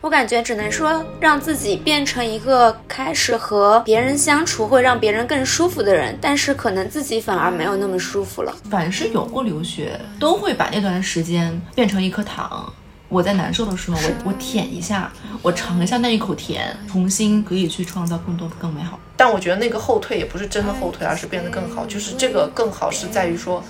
[0.00, 8.54] 我感觉只能说让自己变成一个开始和别人相处会让别人更舒服的人，但是可能自己反而没有那么舒服了。
[8.70, 12.72] 凡是有过留学，都会把那段时间变成一颗糖。
[13.08, 19.00] 我在难受的时候，我我舔一下，我尝一下那一口甜，重新可以去创造更多的更美好。
[19.16, 21.84] 但我觉得那个后退也不是真的后退，而是变得更好。
[21.84, 23.60] 就是这个更好是在于说，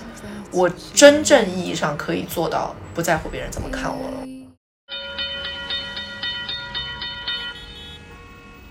[0.51, 4.28] 我真正意义上可以做到不在乎别人怎么看我了。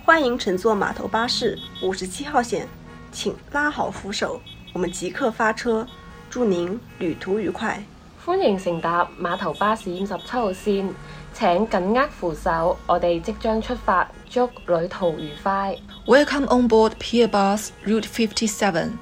[0.08, 2.66] 欢迎乘坐码头巴士五十七号线，
[3.12, 4.40] 请拉好扶手，
[4.72, 5.86] 我们即刻发车，
[6.30, 7.84] 祝您旅途愉快。
[8.24, 10.92] 歡迎乘搭碼頭巴士五十七號線，
[11.34, 15.76] 請緊握扶手，我哋即將出發，祝旅途愉快。
[16.06, 18.92] Welcome on board Pier Bus Route 57.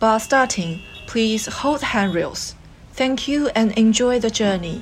[0.00, 2.54] Bus starting, please hold handrails.
[2.96, 4.80] Thank you and enjoy the journey.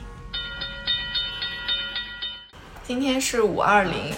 [2.87, 4.15] 今天是五二零，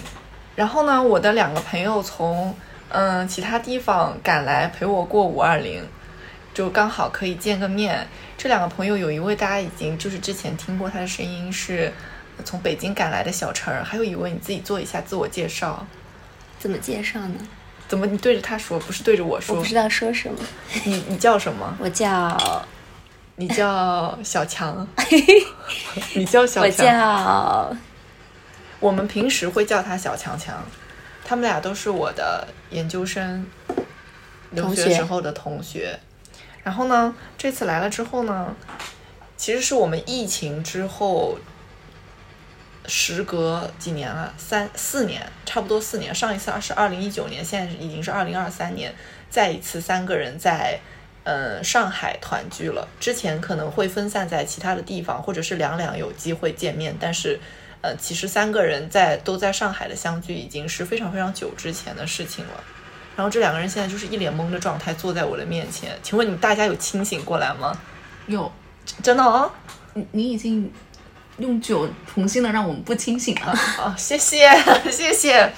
[0.55, 2.55] 然后呢，我的两个朋友从
[2.89, 5.83] 嗯其他地方赶来陪我过五二零，
[6.53, 8.07] 就刚好可以见个面。
[8.37, 11.93] 这两个朋友有一位大家已经就是之前听过他的声音，是
[12.43, 15.85] 从北京赶来的小陈儿，还有一位你自己做一下自我介绍。
[16.59, 17.35] 怎么介绍呢？
[17.87, 19.55] 怎么你对着他说，不是对着我说？
[19.55, 20.35] 我不知道说什么。
[20.85, 21.75] 你你叫什么？
[21.79, 22.37] 我叫
[23.35, 24.87] 你叫小强，
[26.15, 26.85] 你叫小我强。
[26.85, 27.77] 叫
[28.81, 30.61] 我们平时会叫他小强强，
[31.23, 33.45] 他们俩都是我的研究生
[34.49, 35.97] 留同学学时候的同学。
[36.63, 38.53] 然后呢，这次来了之后呢，
[39.37, 41.37] 其实是我们疫情之后，
[42.87, 46.13] 时隔几年了，三四年，差不多四年。
[46.13, 48.93] 上一次是二零一九年，现在已经是二零二三年，
[49.29, 50.79] 再一次三个人在
[51.23, 52.87] 呃上海团聚了。
[52.99, 57.39] 之前可能会分散在其他的地方，或者是两两有机会见面，但是
[57.81, 62.63] 呃，其实三个人在都在上海的相聚已经是非常非常久之前的事情了。
[63.15, 67.77] 然后这两个人现在就是一脸懵的状态坐在我的面前，请问你们大家有清醒过来吗？
[68.27, 68.51] 有，
[69.03, 69.51] 真的哦，
[69.93, 70.71] 你你已经
[71.37, 73.53] 用酒重新的让我们不清醒了。
[73.83, 74.49] 哦，谢谢
[74.89, 75.51] 谢谢。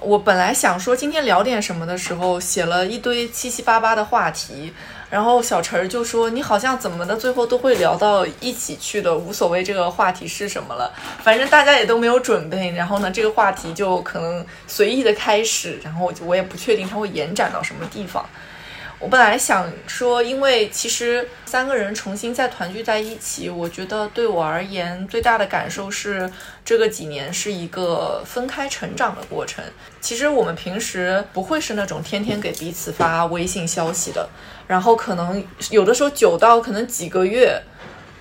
[0.00, 4.72] 我本来想说今天聊点什么的时候，写了一堆七七八八的话题，
[5.10, 10.92] 然后小陈儿就说你好像怎么的，最后都会聊到一起去的，无所谓这个话题是什么了，
[11.22, 18.24] 反正大家也都没有准备，然后呢，这个话题就可能随意的开始，然后我就我也不确定它会延展到什么地方。
[19.00, 26.28] 我本来想说，因为其实三个人重新再团聚在一起，我觉得对我而言最大的感受是，
[26.64, 29.64] 这个几年是一个分开成长的过程。
[30.00, 34.28] 其实我们平时不会是那种天天给彼此发微信消息的，
[34.66, 37.62] 然后可能有的时候久到可能几个月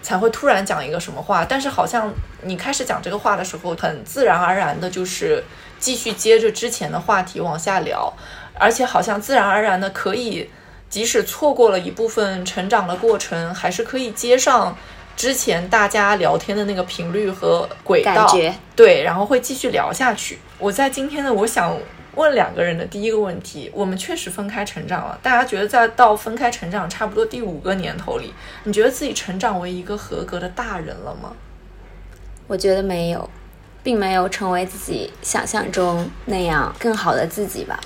[0.03, 2.13] 才会突然讲一个什么话，但是好像
[2.43, 5.43] 你开始讲这个话的时候，很自然而然的就是
[5.79, 8.13] 继续接着之前的话题往下聊，
[8.53, 10.47] 而且好像自然而然的可以。
[10.89, 14.75] 即使错过了一部分成长的过程，还是可以接上
[15.15, 18.31] 之前大家聊天的那个频率和轨道，
[18.75, 20.39] 对，然后会继续聊下去。
[20.57, 21.77] 我在今天呢，我想
[22.15, 28.33] 问两个人的第一个问题：我们确实分开成长了，大家觉得在到分开成长差不多第五个年头里，
[28.63, 31.33] 你觉得自己成长为一个合格的大人了吗？
[32.47, 33.29] 我觉得没有，
[33.83, 37.79] 并没有成为自己想象中那样更好的自己吧。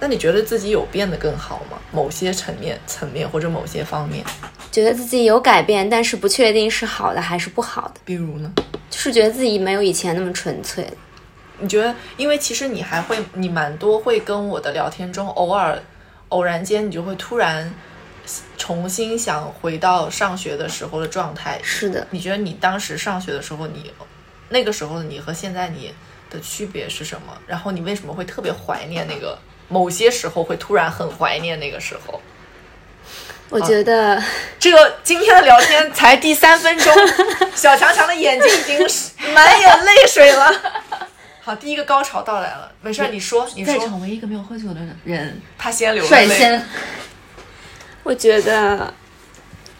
[0.00, 1.78] 那你觉得自己有变得更好吗？
[1.90, 4.24] 某些层面、层面或者某些方面，
[4.70, 8.52] 觉得自己有改变，但是不确定是好的还是不好的，比如呢？
[8.90, 10.92] 就是觉得自己没有以前那么纯粹了。
[11.58, 15.76] 你觉得，因为其实你还会，你蛮多会跟我的聊天中，偶尔
[16.28, 17.74] 偶然间，你就会突然
[18.56, 21.58] 重新想回到上学的时候的状态。
[21.62, 23.92] 是的，你觉得你当时上学的时候，你
[24.50, 25.92] 那个时候的你和现在你
[26.30, 27.36] 的区别是什么？
[27.46, 29.38] 然后你为什么会特别怀念那个？
[29.68, 32.20] 某些时候会突然很怀念那个时候。
[33.50, 34.22] 我觉得、
[34.58, 36.94] 这个今天的聊天才第三分钟，
[37.54, 40.52] 小强强的眼睛已经是满眼泪水了。
[41.40, 46.26] 好，第一个高潮到来了，没事儿，你说，你说，在场唯一个没有喝酒的人，他先流泪。
[46.26, 46.66] 率先
[48.02, 48.92] 我觉得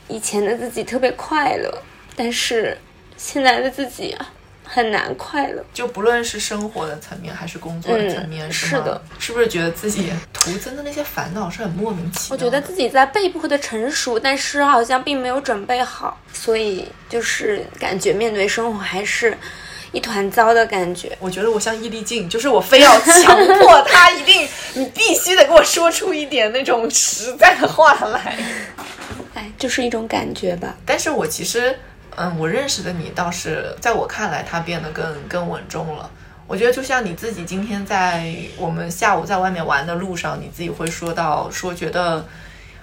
[0.07, 1.83] 以前的自己特别快乐，
[2.17, 2.77] 但是
[3.19, 4.31] 现在的自己啊
[4.69, 5.65] 很难快乐。
[5.73, 12.27] 就不论是生活的层面还是工作的层面，嗯是是的，是不是觉得自己徒增的那些烦恼是很莫名其妙？
[12.31, 19.37] 我觉得自己在被迫的成熟，但是好像并没有准备好，所以就是感觉面对生活还是
[19.93, 21.17] 一团糟的感觉。
[21.19, 28.37] 我觉得我像易立竞，就是我非要强迫他一定，你必须得给我说出一点那种实在的话来。
[29.35, 30.75] 哎，就是一种感觉吧。
[30.85, 31.79] 但是我其实，
[32.21, 36.11] 嗯，我认识的你倒是在我看来，他变得更更稳重了。
[36.49, 42.27] 我觉得就像你自己今天在我们下午在外面玩的路上，你自己会说到说觉得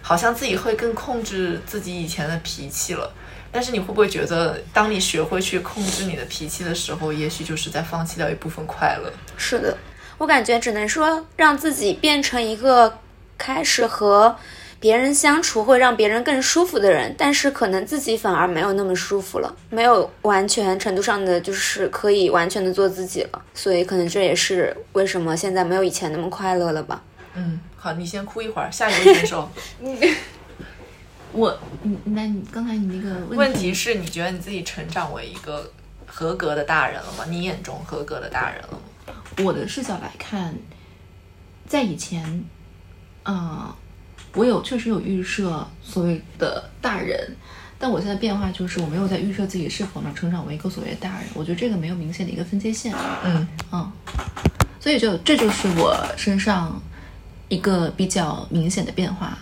[0.01, 3.11] 好像自己会更控制自己以前的脾气了。
[3.51, 9.11] 但是你会不会觉得，当你学会去控制你的脾气的时候，也许就是在放弃掉一部分快乐？
[9.35, 9.77] 是的，
[10.17, 12.99] 我感觉只能说让自己变成一个
[13.37, 14.35] 开始和
[14.79, 27.01] 别人相处会让别人更舒服的人，但是可能自己反而没有那么舒服了，没有完全程度上的就是可以完全的做自己了，所以可能这也是为什么现在没有以前那么快乐了吧。
[27.33, 29.49] 嗯，好，你先哭一会儿，下一位选手。
[31.33, 35.69] 我，嗯，那你刚才你那个问问题是你觉得你自己成长为一个
[36.05, 37.25] 合格的大人了吗？
[37.27, 39.13] 你眼中合格的大人了吗？
[39.43, 40.55] 我的视角来看，
[41.67, 42.45] 在以前，
[43.23, 43.75] 啊、
[44.35, 47.35] 我有确实有预设所谓的大人，
[47.79, 52.93] 但我现在变化就是我没有在预设自己是否能成长为一个所谓的大人，我觉得这个没有明显的一个分界线，
[53.23, 53.91] 嗯嗯，
[54.79, 56.81] 所以就这就是我身上
[57.47, 59.37] 一个比较明显的变化。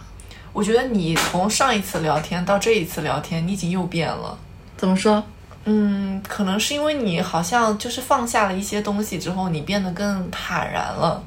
[0.54, 4.38] 我觉得你从上一次聊天到这一次聊天，你已经又变了。
[4.78, 5.24] 怎么说？
[5.66, 11.24] 嗯，可能是因为你好像就是放下了一些东西之后，你变得更坦然了。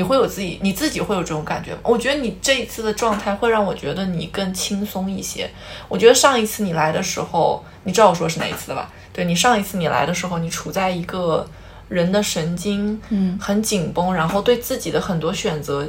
[0.00, 1.80] 你会有自己，你自己会有这种感觉吗？
[1.82, 5.50] 我觉得你这一次的状态会让我觉得你更轻松一些。
[5.90, 8.90] 我觉得上一次你来的时候，你知道我说是哪一次的吧？
[9.12, 11.46] 对你上一次你来的时候，你处在一个
[11.90, 15.86] 人的神经嗯很紧绷，然后对自己的很多选择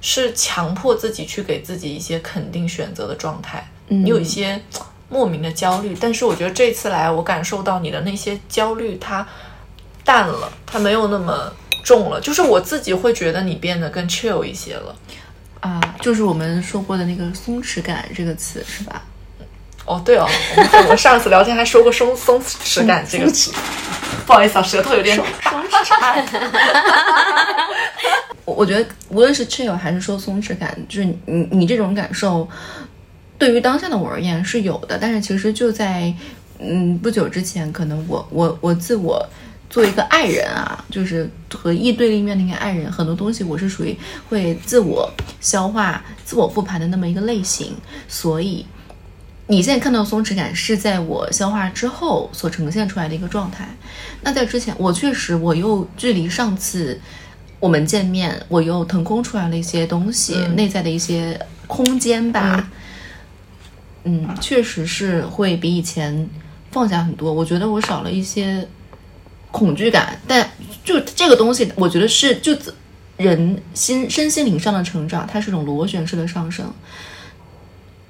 [0.00, 3.64] 是强迫自己去给自己一些肯定选择的状态。
[3.86, 4.60] 嗯你有一些
[5.08, 9.24] 莫名的焦虑，但是我觉得这次来，我感受到你的那些焦虑它
[10.02, 11.52] 淡了，它没有那么
[11.84, 14.94] 重了，就是我自己会觉得你变得更 chill 一些了。
[15.60, 19.02] 啊，就是我们说过的那个松弛感这个词是吧？
[19.86, 20.26] 哦，对哦，
[20.56, 23.52] 我们上次聊天还说过松 松弛感这个词，
[24.26, 26.24] 不好意思啊，舌头有点松弛感
[28.46, 32.46] 我我觉得无论是 chill 还是说松弛感，就是你你这种感受，
[33.38, 36.12] 对于当下的我而言是有的，但是其实就在
[36.58, 39.26] 嗯不久之前，可能我我我自我
[39.74, 43.98] 作为一个爱人啊，就是和一对立面的一个爱人，很多东西我是属于
[44.28, 47.74] 会自我消化、自我复盘的那么一个类型，
[48.06, 48.64] 所以。
[49.48, 53.68] 你现在看到的松弛感是在我消化之后所呈现出来的一个状态。
[54.22, 57.00] 那在之前，我确实我又距离上次
[57.58, 62.70] 我们见面，我又腾空出来了一些东西，嗯内在的一些空间吧。
[64.04, 66.30] 嗯，确实是会比以前
[66.70, 67.32] 放下很多。
[67.32, 68.66] 我觉得我少了一些
[69.54, 70.50] 恐惧感，但
[70.82, 72.74] 就这个东西，我觉得是就自
[73.16, 76.66] 人心身心灵上的成长，它是一种螺旋式的上升。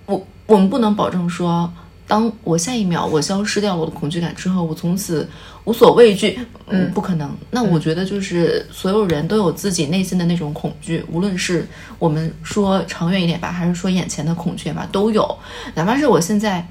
[0.06, 1.70] 我我们不能保证说，
[2.06, 5.28] 当我下一秒我消失掉了我的恐惧感之后，我从此
[5.64, 6.38] 无所畏惧，
[6.68, 7.30] 嗯，不可能。
[7.50, 11.68] 那我觉得就是所有人都有自己内心的那种恐惧，无论是
[11.98, 15.38] 我们说长远一点吧，还是说眼前的恐惧吧，都有。
[15.74, 16.66] 哪怕是我现在，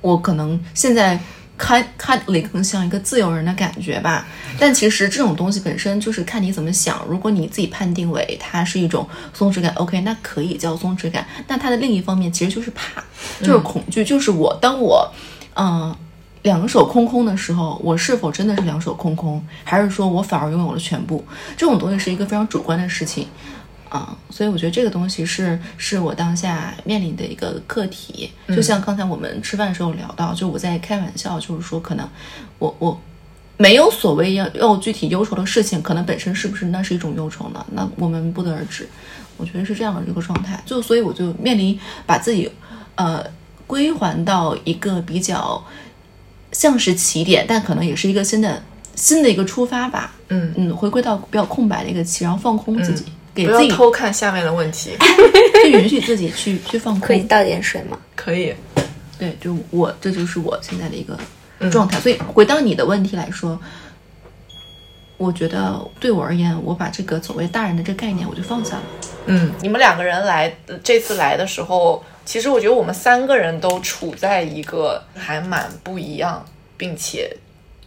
[0.00, 1.18] 我可能现在
[1.58, 4.26] 看看里更像一个自由人的感觉吧，
[4.58, 7.04] 但其实这种东西本身就是看你怎么想。
[7.08, 11.26] 如果你自己判定为它是一种松弛感，OK，那可以叫松弛感。
[11.48, 13.02] 那它的另一方面其实就是怕，
[13.40, 15.10] 就是恐惧，就是我当我，
[15.54, 15.96] 嗯、
[16.42, 21.24] 两手空空的时候，我是否真的是两手空空，还是说我反而拥有了全部？
[21.56, 23.26] 这种东西是一个非常主观的事情。
[23.88, 28.30] 啊、所以我觉得这个东西是是我当下面临的一个课题。
[28.48, 32.08] 就像刚才我们吃饭的时候聊到，就我在开玩笑，就是说可能
[32.58, 33.00] 我我
[33.56, 37.64] 没有所谓要要具体忧愁的事情，可能本身是不是那是一种忧愁呢？
[37.72, 38.88] 那我们不得而知。
[39.38, 42.50] 我觉得是这样的一个状态，就所以我就面临把自己
[42.94, 43.22] 呃
[43.66, 45.62] 归还到一个比较
[46.52, 48.62] 像是起点，但可能也是一个新的
[48.94, 50.14] 新的一个出发吧。
[50.28, 53.04] 嗯嗯，回归到比较空白的一个期，然后放空自己，
[53.36, 54.96] 给不自己要偷看下面的问题，
[55.62, 57.06] 就允许自己去去放空。
[57.06, 57.98] 可以倒点水吗？
[58.16, 58.54] 可以。
[59.18, 61.16] 对，就我这就是我现在的一个
[61.58, 62.00] 嗯状态。
[62.00, 63.58] 所以回到你的问题来说，
[65.16, 68.82] 我觉得对我而言，我把这个所谓大人的这个概念我就放下了。
[69.26, 76.44] 嗯，你们两个人来呃这次来的时候，其实我觉得我们三个人都处在一个还蛮不一样，
[76.76, 77.34] 并且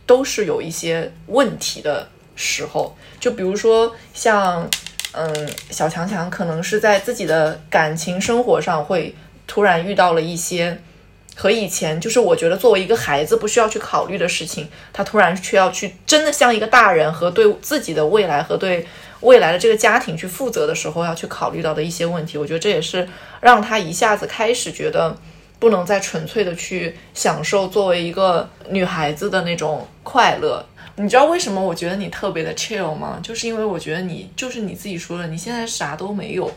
[0.05, 2.97] 都是有一些问题的时候。
[3.19, 4.67] 就比如说像，
[5.13, 9.15] 嗯，小强强可能是在自己的感情生活上会
[9.47, 10.79] 突然遇到了一些
[11.35, 18.85] 和以前就是我觉得作为一个孩子不需要去考虑的事情，他突然却要去真的像一个大人和对自己的未来和对
[19.21, 22.37] 未来的这个家庭去负责的时候要去考虑到的一些问题。
[22.37, 23.07] 我觉得这也是
[23.41, 25.17] 让他一下子开始觉得
[25.57, 30.63] 不能再纯粹的去享受作为一个女孩子的那种快乐。
[31.01, 33.21] 你知道为什么我觉得你特别的 chill 吗？
[33.23, 36.51] 就是因为我觉得你就是你自己说的，你现在啥都没有，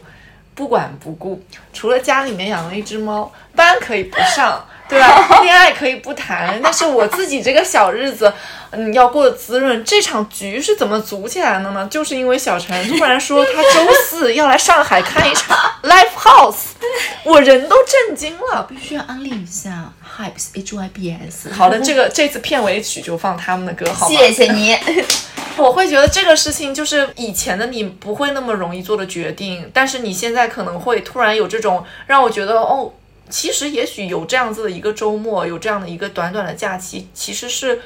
[0.52, 1.40] 不管不顾，
[1.72, 5.40] 除了家里面养了一只猫，班可以不上，对吧？
[5.42, 8.30] 恋爱可以不谈，但是我自己这个小日子，
[8.70, 9.82] 嗯，要过得滋润。
[9.84, 11.88] 这场局是怎么组起来的呢？
[11.90, 16.72] 就是因为小陈突然说他周四要来上海看一场 live house，
[17.24, 18.66] 我人都震惊了。
[18.68, 21.50] 必须要安利一下 Hypes H Y B S。
[21.50, 24.14] 好的，这个这次片尾曲就放他们的歌，好吗？
[24.14, 24.76] 谢谢你。
[25.58, 32.90] 我会觉得这个事情就是以前的你不会那么容易做的决定，但是你现在可能会突然有这种让我觉得哦，
[33.28, 37.80] 其实也许有这样子的一个周末，有这样的一个短短的假期，其实是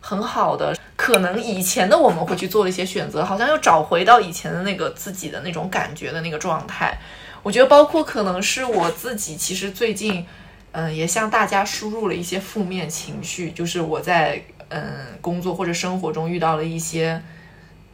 [0.00, 0.76] 很好的。
[0.96, 6.98] 可能以前的我们会去做一些选择，好像又找回到以前的那个自己的那种感觉的那个状态。
[7.42, 10.26] 我觉得包括可能是我自己，其实最近
[10.72, 14.42] 嗯也向大家输入了一些负面情绪，就是我在。
[14.68, 14.82] 嗯，
[15.20, 17.22] 工作或者生活中遇到了一些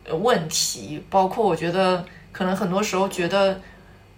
[0.09, 3.61] 问题，包括我觉得可能很多时候觉得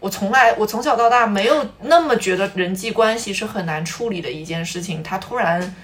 [0.05, 5.75] 我从来我从小到大没有那么觉得人际关系是很难处理的一件事情，它突然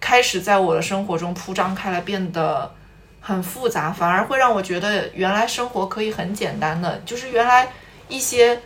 [0.00, 2.74] 开始在我的生活中铺张开来，变得
[3.20, 7.68] 很复杂，反而会让我觉得原来生活可以很简单的，就是原来
[8.08, 8.60] 一些。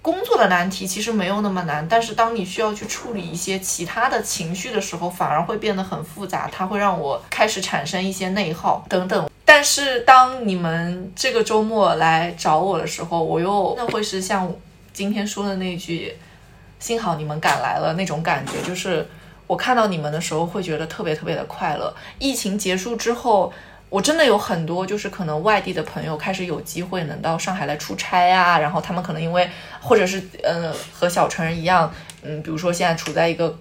[0.00, 6.48] 工作的难题其实没有那么难，但是当你需要去处理一些其他的情绪的时候，反而会变得很复杂。
[6.50, 9.27] 它会让我开始产生一些内耗等等。
[9.58, 14.48] 但是当你们这个周末来找我的时候，我又那会是像
[14.92, 16.16] 今天说的那句
[16.78, 19.04] “幸好你们赶来了”那种感觉，就是
[19.48, 21.92] 我看到你们的时候会觉得特别特别的快乐。
[22.20, 23.52] 疫情结束之后。
[23.90, 29.48] 我真的有很多，就是可能外地的朋友开始有机会能到上海来出差啊，然后他们可能因为，
[29.80, 33.58] 或者是呃和小陈一样，嗯，比如说现在处在一个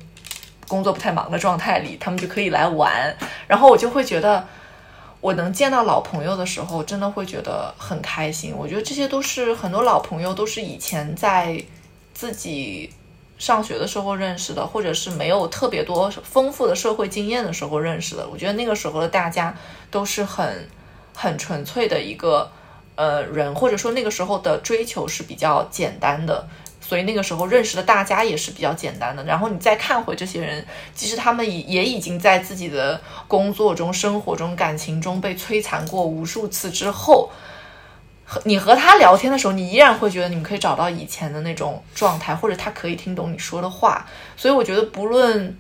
[0.68, 3.16] 工作不太忙的状态里，他们就可以来玩，
[3.48, 4.46] 然后我就会觉得，
[5.22, 8.54] 我能见到老朋友的时候，真的会觉得很开心。
[8.56, 11.64] 我觉得这些都是很多老朋友都是以前在
[12.14, 12.92] 自己。
[13.40, 19.56] 上学的时候认识的，或者是没有特别多丰富的社会经验的时候认识的，我觉得那个时候的大家
[19.92, 20.68] 都是很
[21.14, 22.50] 很纯粹的一个
[22.96, 26.48] 呃人，或者说那个时候的追求是比较简单的，
[26.88, 29.22] 所以那个时候认识的大家也是比较简单的。
[29.26, 30.66] 然后你再看回这些人，
[30.96, 37.30] 其实他们也也已经在自己的工作中、生活中、感情中被摧残过无数次之后。
[38.30, 44.06] 和你和他聊天的时候，你依然会觉得你们可以找到以前的那种状态，或者他可以听懂你说的话。
[44.36, 45.58] 所以我觉得，不论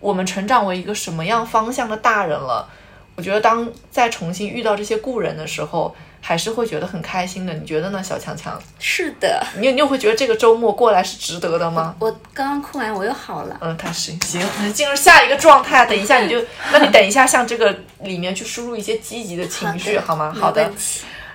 [0.00, 2.68] 我们成长为一个什么样方向的大人了，
[3.14, 7.52] 我觉得当再重新遇到这些故人的时候，还是会觉得很开心的。
[7.54, 8.60] 你觉得呢，小强强？
[8.78, 11.96] 是的，你你又会觉得这个周末过来是值得的吗？
[11.98, 13.56] 我刚刚哭完，我又好了。
[13.60, 15.86] 嗯，他是行，进入下一个状态。
[15.86, 16.40] 等一下你就，
[16.72, 20.34] 那你等一下向这个里面去输入一些积极的情绪，好吗？
[20.38, 20.70] 好的。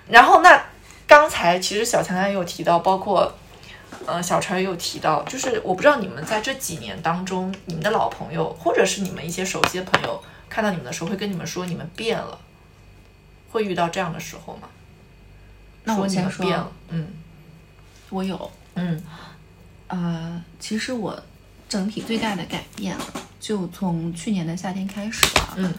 [0.08, 0.64] 然后那
[1.08, 3.36] 刚才其实小强强也有提到，包括
[4.06, 12.38] 呃小陈也有提到，就是我不知道你们在这几年当中，你们的老朋友或者是你们一些熟悉的朋友看到你们的时候，会跟你们说你们变了，
[13.52, 14.68] 会遇到这样的时候吗？
[15.86, 17.08] 那我先说，嗯，
[18.10, 19.02] 我有，嗯，
[19.88, 21.18] 呃，其实我
[21.70, 22.98] 整体最大的改变
[23.40, 25.74] 就从去年的夏天开始了，嗯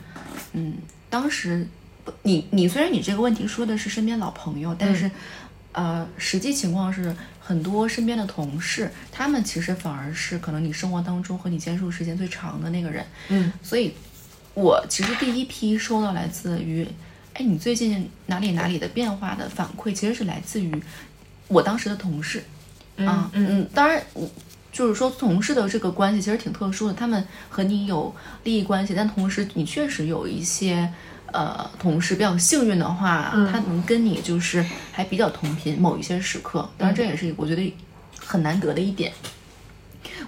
[0.52, 0.74] 嗯，
[1.10, 1.68] 当时。
[2.22, 5.10] 你你虽然你这个问题说的是身边老朋友，但是，
[5.72, 13.04] 呃，实际情况是很多身边的同事，他们其实反而是可能你生活当中和你接触时间最长的那个人。
[13.26, 13.92] 嗯，所以，
[14.54, 16.86] 我其实第一批收到来自于，
[17.38, 20.82] 哎，你最近哪里哪里的变化的反馈，其实是来自于
[21.48, 22.42] 我当时的同事。
[22.96, 24.02] 嗯嗯，当然，
[24.72, 28.14] 就是说同事的这个关系其实挺特殊的，他们和你有
[28.44, 30.90] 利益关系，但同时你确实有一些。
[31.32, 37.74] 呃，同事比较幸运的话，他能跟你就是还比较同频某一些时刻，当然这也是我觉得
[38.16, 39.12] 很难得的一点。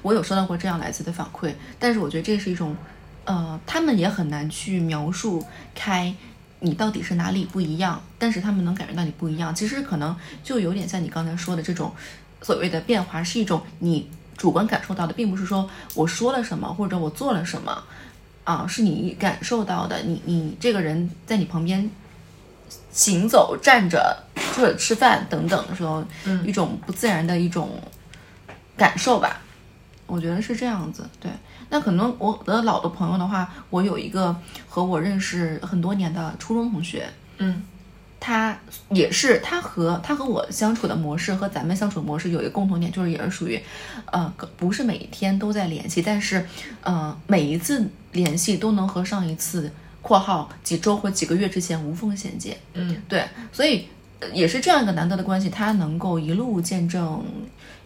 [0.03, 2.77] 我有收到过这样来自的反馈，但是我觉得这是一种，
[3.25, 6.13] 呃，他们也很难去描述开
[6.61, 9.55] 你到底是哪里不一样，但是他们能感觉到你不一样。
[9.55, 11.93] 其实可能就有点像你刚才说的这种
[12.43, 17.85] 所谓的变化，是一种你主观感受到的，并不是说我说了什么或者我做了什么。
[18.45, 21.91] 啊，是你感受到的，你你这个人在你旁边
[22.91, 24.25] 行走、站着
[24.57, 27.79] 或者吃饭等等的时候，嗯，一种不自然的一种
[28.75, 29.43] 感受吧，
[30.07, 31.07] 我觉得是这样子。
[31.21, 31.31] 对，
[31.71, 34.35] 那可能我的老的朋友的话，我有一个
[34.69, 37.09] 和我认识很多年的初中同学，
[37.39, 37.63] 嗯。
[38.21, 38.59] 他
[38.91, 43.63] 也是，他和他和我相处的模式和咱们相处模式有一个共同点，就是也是属于，
[44.07, 46.45] 呃，不是每天都在联系，但是，
[46.83, 49.71] 呃，每一次联系都能和上一次
[50.03, 52.59] 括号几周或几个月之前无缝衔接。
[52.75, 53.87] 嗯，对，所以
[54.19, 57.25] 呃也是这样一个难得的关系，他能够一路见证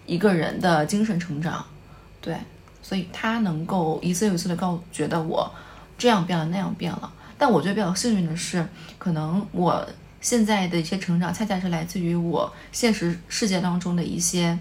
[0.06, 1.62] 一个人的精神成长。
[2.22, 2.34] 对，
[2.82, 5.50] 所以他能够一次又一次的告觉得我
[5.96, 7.12] 这样变了那样变了。
[7.38, 9.88] 但我觉得比较幸运的是，可能我
[10.20, 14.58] 现在的一些成长，恰恰是来自于我现实世界当中的一些，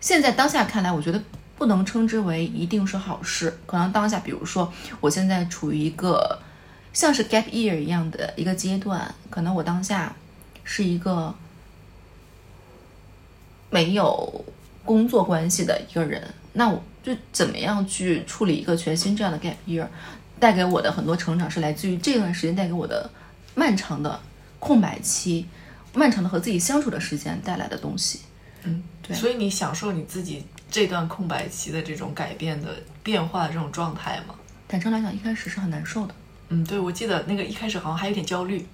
[0.00, 1.22] 现在当下看来，我觉得
[1.58, 3.58] 不能称之为一定是好事。
[3.66, 6.40] 可能当下，比如说我现在处于一个
[6.94, 10.16] 像是 gap year 一样的一个阶段，可能我当下
[10.64, 11.34] 是一个
[13.68, 14.44] 没有
[14.86, 19.86] 工作关系的一个人，那我就怎么样去处理一个全新这样的 gap year，
[20.38, 23.10] 带给我的很多成长是来自于这段时间带给我的
[23.54, 24.20] 漫长的
[24.58, 25.46] 空白期，
[25.94, 28.20] 漫长的和自己相处的时间带来的东西。
[28.62, 34.34] 嗯，对所以你享受你自己这段空白期的这种改变的变化的这种状态吗？
[34.68, 36.14] 坦诚来讲，一开始是很难受的，
[36.50, 38.66] 嗯，对，我记得那个一开始好像还有点焦虑。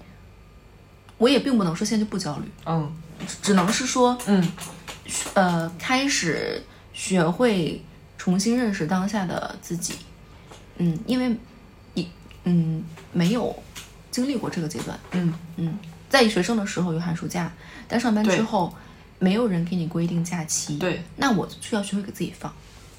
[1.17, 2.95] 我也并不能说现在就不焦虑，嗯
[3.41, 4.51] 只能是说，嗯
[5.33, 6.61] 呃，开始
[6.93, 7.81] 学会
[8.27, 9.95] 重新认识当下的自己。
[10.75, 11.33] 嗯，因为
[11.93, 12.05] 一
[12.43, 13.55] 嗯没有
[14.11, 15.79] 经历过这个阶段，嗯嗯，
[16.09, 17.49] 在学生的时候有寒暑假，
[17.87, 18.75] 但上班之后
[19.17, 22.53] 没有人给你规定假期，对，那我需要学会给自己放。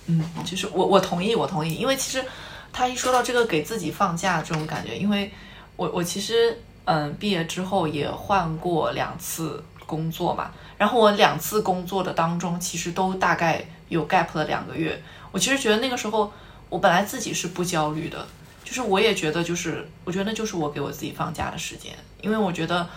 [0.07, 2.25] 嗯，就是我我同意，我同意，因为其实
[2.73, 5.31] 他一说到这个给自己放假这种感觉，因为
[5.77, 14.99] 我我其实嗯毕业之后也换过两次工作嘛，然后我两次工作的当中，其实都大概有 gap 了两个月。
[15.33, 16.33] 我其实觉得那个时候
[16.69, 18.27] 我本来自己是不焦虑的，
[18.65, 22.89] 就是我也觉得就是我觉得那就是我给我自己放假的时间，因为我觉得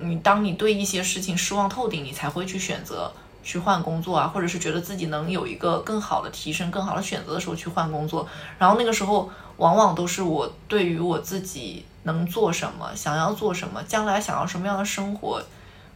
[0.00, 8.28] 你当你对一些事情失望透顶，你才会去选择去换工作啊，或者是觉得自己能有一个更好的提升、更好的选择的时候去换工作。
[8.58, 15.42] 然后那个时候，往往都是我对于我自己能做什么、想要做什么、将来想要什么样的生活，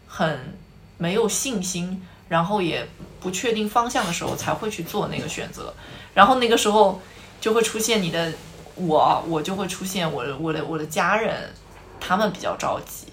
[0.09, 0.57] 很
[0.99, 2.89] 没有信心，然后也
[3.21, 5.75] 不确定方向的时候，才会去做那个选择。
[6.15, 6.99] 然后那个时候
[7.43, 8.33] 就会出现你的
[8.75, 11.53] 我，我就会出现我的我的我的家人，
[12.01, 13.09] 他们比较着急。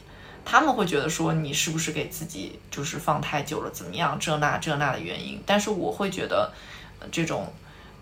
[0.46, 6.54] 他们会觉得说你是不是给自己就是放太久了，怎么样这那这那的原因，但是我会觉得，
[7.12, 7.52] 这种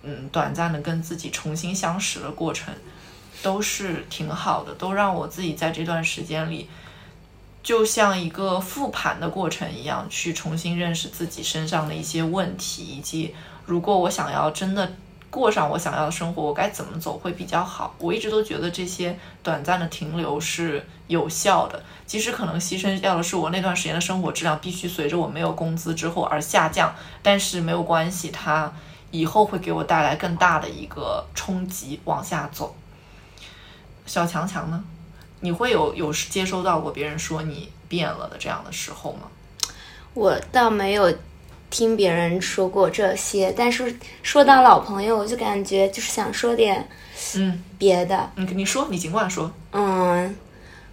[0.04, 2.72] 嗯短暂的跟自己重新相识的过程，
[3.42, 6.70] 都是挺好的，都让我自己在这段时间里，
[7.68, 14.90] 就像一个复盘的过程一样，去重新认识自己身上的一些问题，以及如果我想要真的
[15.30, 17.94] 过上我想要的生活，我该怎么走会比较好。
[18.00, 28.72] 我一直都觉得这些短暂的停留是有效的，即使可能牺牲掉的是我那段时间的生活质量必须随着我没有工资之后而下降，但是没有关系，它
[29.12, 32.74] 以后会给我带来更大的一个冲击，往下走。
[34.06, 34.82] 小强强呢？
[35.42, 39.22] 你会有有接收到过别人说你变了的这样的时候吗？
[40.14, 41.14] 我倒没有
[41.70, 46.90] 听别人说过这些，但是说到老朋友，我就感觉就是想说点
[47.36, 48.32] 嗯别的。
[48.36, 49.52] 嗯，你说，你尽管说。
[49.74, 50.36] 嗯，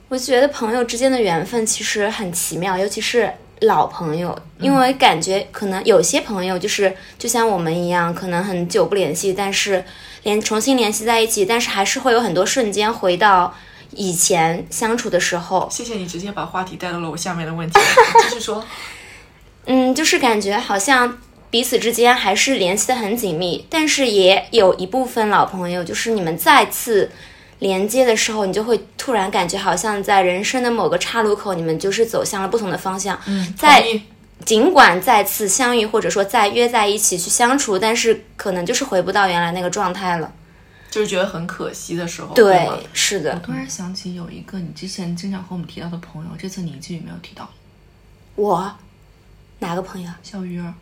[0.08, 9.82] 我觉得朋友之间的缘分其实很奇妙，尤其是老朋友，因为感觉可能有些朋友就是就像我们一样，可能很久不联系，但是
[10.24, 13.54] 连重新联系在一起，但是还是会有很多瞬间回到
[13.96, 15.68] 以前相处的时候。
[15.70, 17.78] 谢谢你直接把话题带到了我下面的问题，
[18.28, 18.64] 继续说。
[19.66, 21.18] 嗯，就是感觉好像
[21.50, 27.10] 彼此之间还是联系的很紧密，但是也有一部分老朋友，就是你们再次
[27.60, 33.18] 连接的时候，你就会突然感觉好像在人生的某个岔路口，你们就是走向了不同的方向。
[33.26, 33.82] 嗯，在
[34.44, 40.30] 尽管再次相遇，或者说再约在一起去相处，但是可能就是回不到原来那个状态了。
[40.94, 47.50] 就是觉得很可惜的时候，对吗，是的我，突然想起有一个你之前经常和我们提到的朋友，这次你一句也没有提到，
[48.36, 48.72] 我
[49.58, 50.16] 哪个朋友啊？
[50.22, 50.72] 小鱼儿。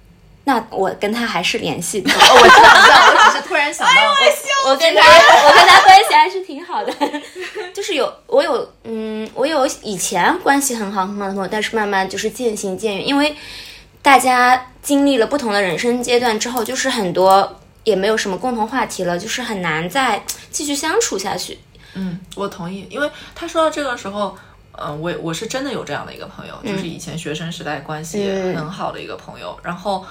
[0.45, 2.13] 那我跟他还是联系的。
[2.13, 3.93] 哦，我知道，我知道，我只是突然想到，
[4.69, 5.01] 我跟他，
[5.49, 6.93] 我跟他关系还是挺好的，
[7.73, 13.35] 就是有我有嗯，我有以前关系很好很好的朋友，但是慢慢就是渐行渐远，因为
[14.03, 21.59] 大家经历了不同的人生阶段之后，就是很多也没有什么共同话题了，就是很难再继续相处下去。
[21.95, 24.37] 嗯，我同意，因为他说到这个时候，
[24.73, 30.07] 嗯、我我是真的有这样的一个朋友，就是以前学生时代关系嗯很好的一个朋友，然后，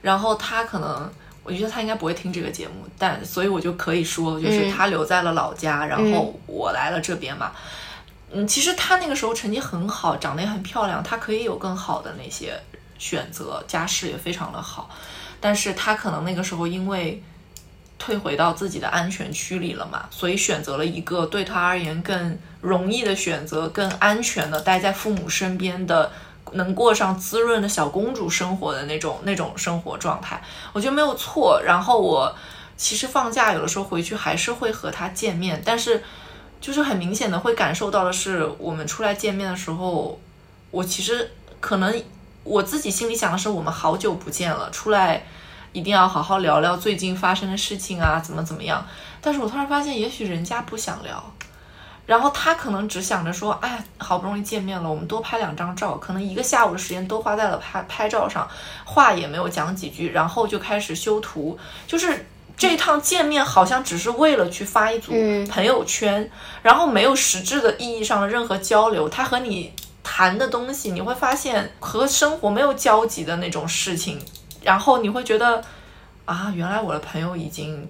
[0.00, 1.10] 然后他可能。
[1.44, 7.50] 我觉得他应该不会听这个节目，但所以我就可以说，就是他留在了老家，然后我来了这边嘛。
[8.30, 12.56] 嗯，其实他那个时候成绩很好，长得也很漂亮，他可以有更好的那些
[12.96, 14.88] 选择，家世也非常的好，
[15.42, 17.22] 但是他可能那个时候因为
[17.98, 26.10] 退回到自己的安全区里了嘛，所以选择了一个对他而言更容易的选择，更安全的待在父母身边的，
[26.52, 31.60] 能过上滋润的小公主生活的那种那种生活状态，我觉得没有错。
[31.64, 32.34] 然后我
[32.76, 36.02] 其实放假有的时候回去还是会和他见面，但是
[36.60, 40.20] 就是很明显的会感受到的是，我们出来见面的时候，
[40.70, 42.02] 我其实可能
[42.44, 45.24] 我自己心里想的是，我们好久不见了，出来。
[45.74, 48.86] 一定要好好聊聊最近发生的事情啊，怎么怎么样？
[49.22, 51.32] 但是我突然发现，也许人家不想聊，
[52.04, 58.46] 然后他可能只想着说，哎，好不容易见面了，我们多拍两张照，可能一个下午的时间都花在了拍拍照上，
[58.84, 65.12] 话也没有讲几句，然后就开始修图，就是这趟见面好像只是为了去发一组
[65.48, 69.72] 朋友圈，然后没有实质的意义上的任何交流，他和你
[70.02, 74.18] 谈的东西，你会发现和生活没有交集的那种事情。
[74.62, 75.62] 然后你会觉得，
[76.24, 77.88] 啊，原来我的朋友已经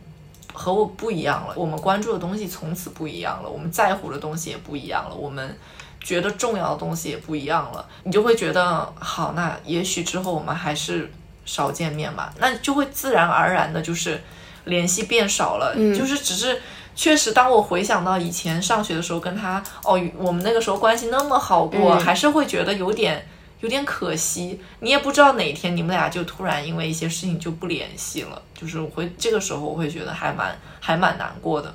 [0.53, 5.57] 和我不一样了，我们关注的东西从此不一样了，我们在乎的东西也不一样了，我们
[6.01, 11.13] 觉得重要的东西也不一样了，你就会觉得，好，那也许之后我们还是
[11.45, 14.23] 少见面吧，那就会自然而然的就是
[14.65, 16.61] 联系变少了，就是只是
[16.95, 23.27] 确实，当我回想到以前上学的时候跟他，哦，我们那个时候关系那么好过，还是会觉得有点。
[23.61, 31.73] 有点可惜，你也不知道哪一天你们俩就突然因为一些事情就不联系了，就是我会这个时候我会觉得还蛮还蛮难过的。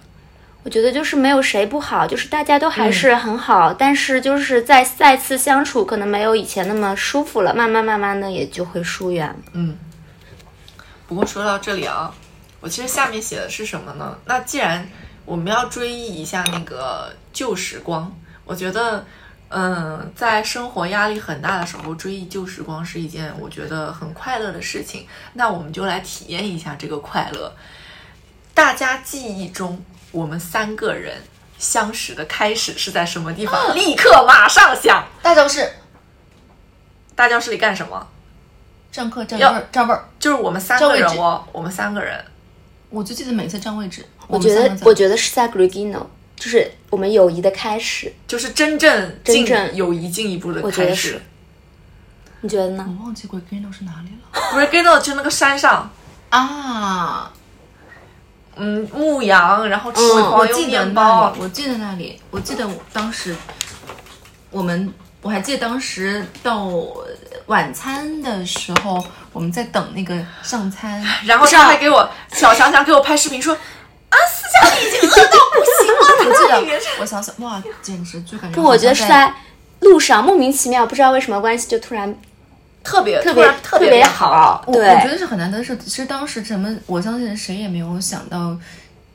[0.63, 9.33] 我觉得就是没有谁不好，就是大家都还是很好，但是就是在再次相处可能没有以前那么舒服了，慢慢慢慢的也就会疏远。
[9.53, 9.77] 嗯。
[11.07, 12.13] 不过说到这里啊，
[12.59, 14.17] 我其实下面写的是什么呢？
[14.25, 14.85] 那既然
[15.27, 18.11] 我们要追忆一下那个旧时光，
[18.43, 19.05] 我觉得。
[19.49, 25.07] 嗯，在生活压力很大的时候，追忆旧时光是一件我觉得很快乐的事情。
[25.31, 27.55] 那我们就来体验一下这个快乐。
[28.53, 31.23] 大家记忆中，我们三个人
[31.57, 33.73] 相识的开始是在什么地方？
[33.73, 35.71] 立刻马上想，大教室。
[37.15, 38.05] 大教室里干什么？
[38.91, 40.09] 上课占位儿，占位儿。
[40.19, 42.21] 就是我们三个人哦，我们三个人。
[42.89, 44.05] 我就记得每次占位置。
[44.27, 46.05] 我觉得，我觉得是在 Gregino，。
[46.35, 51.19] 就是我们友谊的开始，就是真正真正友谊进一步的开始。
[52.41, 52.85] 你觉得呢？
[52.87, 54.39] 我忘记 Gregino 是哪里了。
[54.53, 55.89] Grigino 就那个山上
[56.29, 57.33] 啊，
[58.55, 61.35] 嗯，牧羊，然后吃黄油面包。
[61.39, 63.35] 我记得那里，我记得当时
[64.51, 66.71] 我们，我还记得当时到
[67.47, 69.03] 晚餐的时候，
[69.37, 73.55] 我们在等那个上餐， 然后他还给我小强强给我拍视频说。
[74.09, 76.01] 啊，思佳已经饿到不行了。
[76.25, 78.55] 我记得，我想想，哇，简直就感觉。
[78.55, 79.31] 不，我觉得是在
[79.81, 82.17] 路上莫名其妙，不知道为什么关系就突然
[82.85, 84.63] 特别特别特别好。
[84.71, 85.61] 对，我觉得是很难得。
[85.61, 88.57] 是其实当时什么，我相信谁也没有想到，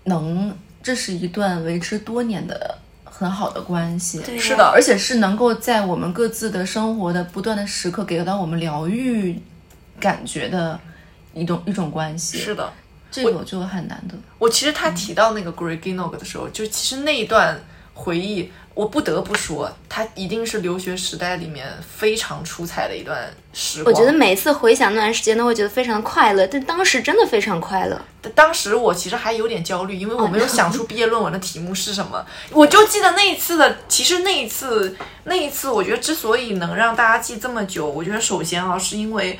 [0.04, 4.22] 能这是一段维持多年的很好的关系。
[4.38, 9.40] 是的，而且是能够在我们各自的生活的不断的时刻，给到我们疗愈
[10.02, 10.78] 感觉的
[11.32, 12.38] 一种一种关系。
[12.38, 12.72] 是的。
[13.14, 14.14] 这个就很难得。
[14.38, 17.60] 我其实他提到那个 g r e g i n o g 的时候，就其实那一段
[17.92, 23.92] 回忆，我不得不说，他一定是留学时代里面非常出彩的一段时光。
[23.92, 26.46] 我觉得每次回想那段时间，都会觉得非常快乐。
[26.46, 28.00] 但当时真的非常快乐。
[28.34, 32.24] 当时我其实还有点焦虑，因为我没有想出毕业论文的题目是什么。
[32.50, 39.38] 我就记得那一次的，其实那一次，那一次，我觉得之所以能让大家记这么久，我觉得首先啊，是因为。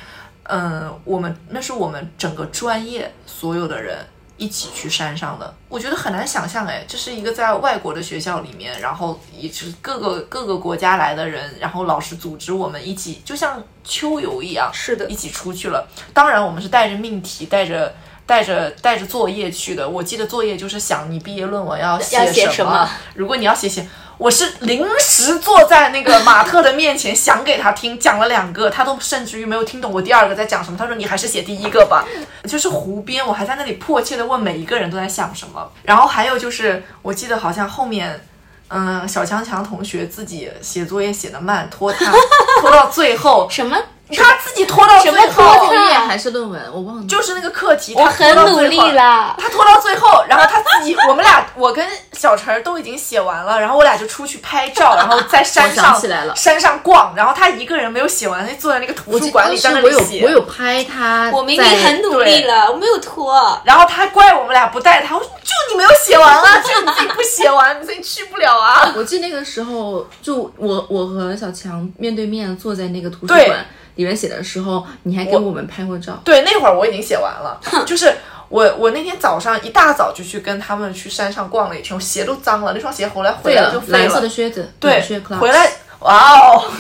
[0.55, 15.89] 嗯，我们那是我们整个专业所有的人一起去山上的，我觉得很难想象哎，这是一个在外国的学校里面，然后也是各个各个国家来的人，然后老师组织我们一起，就像秋游一样，是的，一起出去了。
[16.13, 17.95] 当然，我们是带着命题，带着
[18.27, 19.89] 带着带着作业去的。
[19.89, 23.87] 我记得作业就是想你毕业论文要写什么，如果你要写写。
[24.19, 30.79] 我是临时坐在那个马特的面前，想给他听，讲了两个，他都甚至于没有听懂我第二个在讲什么。
[30.79, 32.05] 他说：“你还是写第一个吧。”
[32.47, 35.69] 就是湖边，我还在那里迫切的问每一个人都在想什么。
[35.83, 38.25] 然后还有就是，我记得好像后面，
[38.69, 42.13] 嗯，小强强同学自己写作业写的慢，拖沓
[42.61, 43.77] 拖到最后什么？
[44.19, 47.07] 他自己拖到最后，作业还是论文，我忘了。
[47.07, 49.35] 就是那个课题，我很努力了。
[49.39, 56.01] 他拖到最后，然后他自己，我们俩，我跟小陈都已经写完了，然后我俩就出去拍照， 然后在山上
[56.35, 60.23] 山上逛，然后他一个人没有写完，他坐在那个图书馆里在那里写。
[60.25, 63.61] 我有拍他，我明明很努力了，我没有拖。
[63.65, 68.93] 然后他怪我们俩不带他，我说就你没有写完啊， 就你自己不写完，你自己去不了啊。
[68.97, 73.67] 我记得那个时候，就我我和小强面对面坐在那个图书馆。
[73.97, 76.21] 里面写的时候，你还给我们拍过照。
[76.25, 78.15] 对，那会儿我已经写完了，就是
[78.49, 84.21] 我我那天早上一大早就去跟他们去山上逛了一圈，我鞋都脏了，那双鞋后来回来就，废蓝色了。
[84.23, 85.03] 的靴子，对
[85.39, 86.71] 回来，哇哦，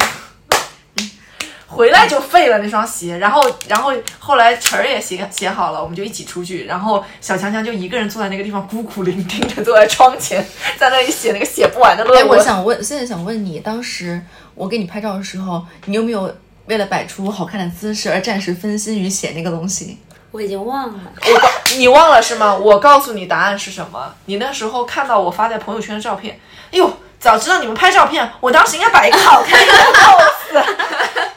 [1.67, 3.17] 回来就废了那双鞋。
[3.17, 6.67] 然后，然后后来词儿也写写好了，我们就一起出去。
[6.67, 10.47] 然后小强强就一个人坐在那个地方孤苦伶仃的坐在窗前，
[10.79, 12.39] 在那里写那个写不完的哎，论文。
[12.39, 14.21] 哎我想问，现在想问你，当时
[14.55, 16.35] 我给你拍照的时候，你有没有
[16.67, 19.99] 为了摆出好看的姿势而暂时分心于写那个东西？
[20.31, 21.01] 我已经忘了。
[21.21, 22.55] 我告你忘了是吗？
[22.55, 24.15] 我告诉你答案是什么。
[24.27, 30.65] 你那时候看到我发在朋友圈的照片，哎呦，早知道你们拍照片，我当时应该摆一个好看的 pose。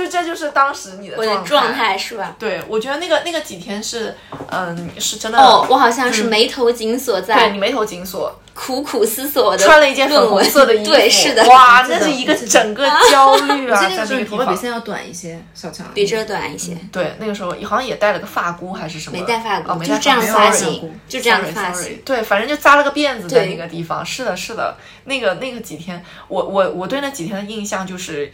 [0.00, 2.34] 就这就是当时你的我的状状态是吧？
[2.38, 4.16] 对，我觉得那个那个几天是，
[4.50, 5.38] 嗯，是真的。
[5.38, 14.62] 哦，我好像是眉头紧锁，对在你眉头紧锁，苦苦思索的穿了一件粉红色的衣服，对，是的，哇，那是一个整个焦虑啊，我记得那个时候在那个地方你头发比现。
[14.62, 15.86] 在要短一些，小强。
[15.92, 22.02] 比这短一些，对，那个时候好像也戴了个发箍还是什么，没戴发箍哦，没戴就这样箍发型，就这样的发 sorry 型。
[22.04, 24.04] 对，反正就扎了个辫子在那个地方。
[24.04, 28.30] 是的，是的，那个那个几天，我我我对那几天的印象就是，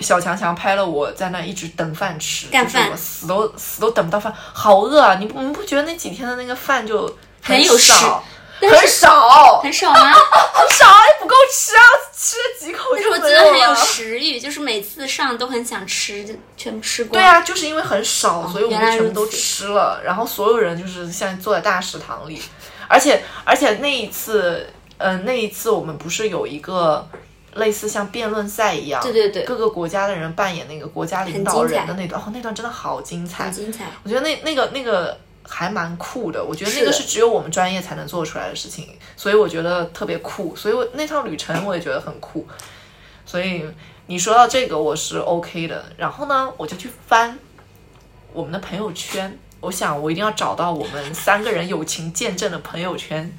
[0.00, 5.16] 小强强拍了我在那一直等饭吃，干饭就是我死都死都等不到饭，好饿啊！
[5.18, 8.22] 你不你不觉得那几天的那个饭就很有少，
[8.60, 10.12] 很少，很少吗？
[10.54, 11.82] 很少也不够吃啊，
[12.16, 17.12] 吃了几口但是我觉得很有食欲，就是每次上都很想吃，就全部吃光。
[17.12, 20.00] 对啊，就是因为很少，所以我们全部都吃了。
[20.04, 22.40] 然后所有人就是像坐在大食堂里，
[22.88, 27.08] 而且而且那一次，嗯、那一次我们不是有一个
[27.58, 29.44] 类似像辩论赛一样，对对对。
[29.44, 33.44] 各个国家的人扮演那个国家领导人的那段，哦，那段真的好精彩。
[33.44, 33.86] 很，精彩。
[34.02, 42.46] 我觉得那那个那个还蛮酷的，我觉得那个是只有我们专业才能做出来的事情，所以我觉得特别酷，所以我那趟旅程我也觉得很酷，
[43.26, 43.64] 所以
[44.06, 47.38] 你说到这个我是 OK 的，然后呢，我就去翻
[48.32, 53.32] 我们的朋友圈，我想我一定要找到我们三个人友情见证的朋友圈。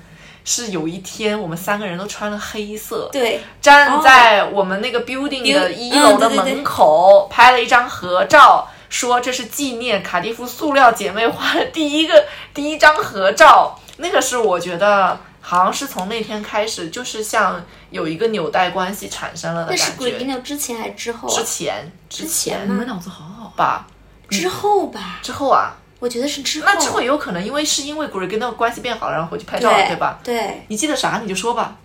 [0.52, 13.80] 是有一天，我们三个人都穿了黑色，对，站在我们那个 building 的一楼的嗯对对对门口，拍了一张合照，说这是纪念卡蒂夫塑料姐妹花的第一个 第一张合照。
[13.98, 20.18] 那个是我觉得好像是从那天开始，就是像有一个纽带关系产生了的那是感觉。
[20.18, 21.44] Green 之前还是之后啊之？
[21.44, 23.54] 前之前你们脑子好好啊。
[23.56, 23.88] 吧，
[24.30, 26.66] 之后吧，之后啊，我觉得是之后。
[26.66, 30.20] 那之后也有可能，因为是因为 Greg 跟那个关系变好，然后回去拍照了，对对吧？
[30.24, 31.78] 对，你记得啥你就说吧。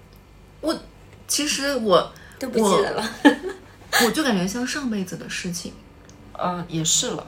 [0.60, 0.74] 我
[1.26, 3.10] 其实我都不记得了。
[4.04, 5.72] 我就感觉像上辈子的事情，
[6.32, 7.26] 嗯，也是了，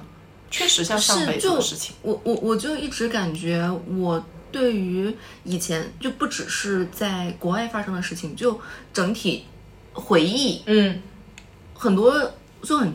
[0.50, 1.94] 确实像上辈子的事情。
[2.02, 8.60] 我我我就一直感觉我对于以前就不只是在国外发生的事情，就
[8.92, 9.44] 整体
[9.92, 11.00] 回忆嗯，
[11.74, 12.92] 很多就很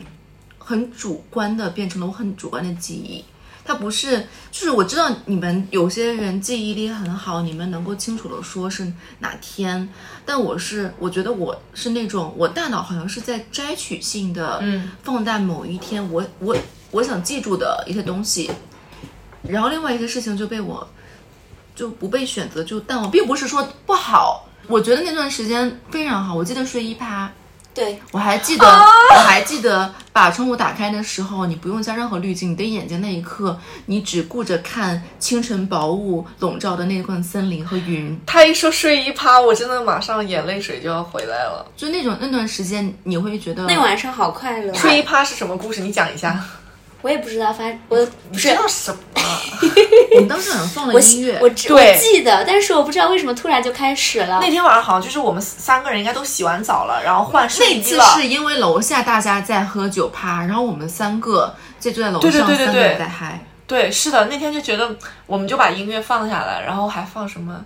[0.58, 3.24] 很主观的变成了我很主观的记忆。
[3.64, 9.88] 它不是，就是我知道你们有些人记忆力很好，你们能够清楚的说是哪天，
[10.26, 16.56] 但我是我觉得我是那种我大脑好像是在摘取性的嗯放大某一天我我
[16.90, 18.50] 我想记住的一些东西，
[19.42, 20.88] 然后另外一些事情就被我
[21.74, 27.30] 就不被选择就淡忘，并不是说不好，我觉得那段时间非常好，我记得睡一趴。
[27.74, 41.66] 对，我还记得，我还记得把窗户打开的时候，你不用加任何滤镜，你的眼睛那一刻，你只顾着看清晨薄雾笼罩的那片森林和云，他一说睡衣趴，我真的马上眼泪水就要回来了。
[41.76, 44.78] 就那种那段时间，你会觉得那晚上好快乐啊。
[44.78, 45.80] 睡衣趴是什么故事？
[45.80, 46.44] 你讲一下。
[47.02, 48.98] 我也不知道，反我不知道什么？
[50.14, 54.38] 我们当时好像放了音乐，我知对我记得，但是我不知道为什么突然就开始了。
[54.40, 58.04] 那天晚上好像就是我们三个人应该都洗完澡了，然后换睡那次衣了。
[58.14, 63.44] 是因为楼下大家在喝酒趴，然后我们三个在坐在楼对对上，对对对三个人在嗨。
[63.66, 64.94] 对，是的，那天就觉得
[65.26, 67.64] 我们就把音乐放下来，然后还放什么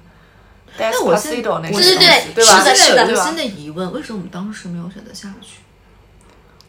[0.79, 2.59] 但我现 Despacito 那我些东西，对对对对吧？
[2.59, 5.59] 是的是的对吧有一个新的疑问，为什么我们当时没有选择下去？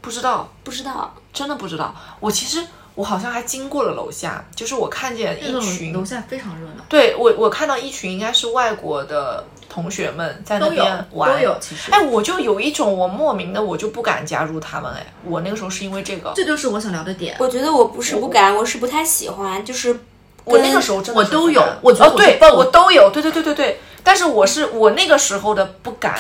[0.01, 1.93] 不知道，不知道，真的不知道。
[2.19, 11.57] 我其实我好像还经过了楼下，就是我看见一群楼下非常热闹，对我，我看到一群应该是外国的同学们在那边玩，都有。
[11.59, 14.91] 其实，哎，我就有一种我莫名的，我就不敢加入他们。
[14.93, 17.35] 哎，我那个时候是因为这个，这就是我想聊的点。
[17.39, 19.99] 我觉得我不是不敢，我是不太喜欢，就是
[20.45, 23.79] 我那个时候真的我都有我觉得哦，对，我都有，对对对对对。
[24.03, 26.17] 但是我是我那个时候的不敢，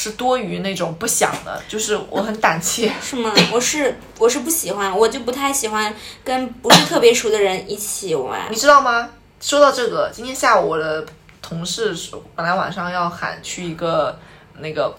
[0.00, 2.88] 是多于那种不想的，就是我很胆怯。
[3.02, 3.34] 是吗？
[3.52, 8.54] 我是我是不喜欢，我就不太喜欢跟不是特别熟的人一起玩你。
[8.54, 9.08] 知道吗？
[9.40, 11.04] 说到这个，今天下午我的
[11.42, 11.92] 同事
[12.36, 14.16] 本来晚上要喊去一个
[14.60, 14.96] 那个。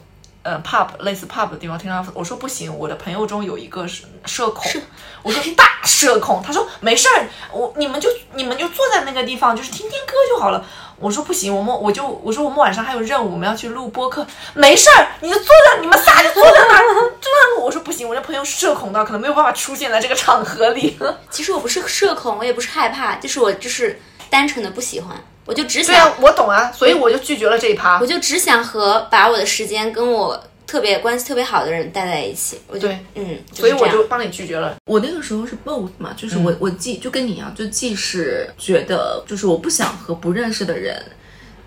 [0.49, 4.81] 呃 pub 类似 pub 的地方听他，我说不行，我的朋友中有一个是社恐，
[5.21, 10.65] 我说大社恐，他说没事儿，我你们就你们就坐在那个地方，就是听听歌就好了。
[10.97, 17.59] 我说不行，我们我就我说我们晚上还有任务，我们要去录播客，没事儿，你就坐在你们仨就坐在那儿，坐在那。
[17.59, 20.97] 我说不行，我这朋友社恐到可能没有办法出现在这个场合里。
[21.29, 25.15] 其实我不是社恐，我也不是害怕，就是我就是单纯的不喜欢，
[25.49, 28.05] 我就只对啊想，，我懂啊，所以我就拒绝了这一趴我。
[28.05, 32.61] 就只想和把我的时间跟我特别关系特别好的人待在一起。
[32.67, 34.75] 我就对嗯，所以我就帮你拒绝了。
[34.85, 41.03] 我那个时候是 both 嘛，就是我、我既就跟你一样，就既是觉得就是我不想和不认识的人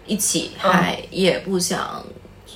[0.06, 2.06] 一起嗨，也不想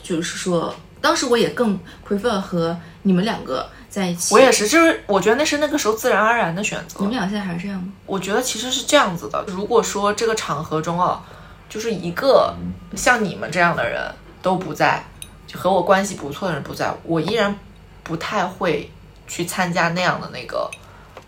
[0.05, 1.77] 就是说，当时我也更
[2.09, 3.69] prefer 和你们两个
[4.01, 4.35] 在一起。
[4.35, 7.07] 我也是，就是我觉得那是那个时候自然而然的选择你。
[7.07, 7.89] 们俩现在还是这样吗？
[8.05, 11.23] 我觉得其实是这样子的，如果说这个场合中啊，
[11.69, 12.55] 就是一个
[12.95, 14.03] 像你们这样的人
[14.43, 15.03] 都不在，
[15.47, 17.59] 就和我关系不错的人不在，我依然
[18.03, 18.91] 不太会
[19.27, 20.71] 去参加那样的那个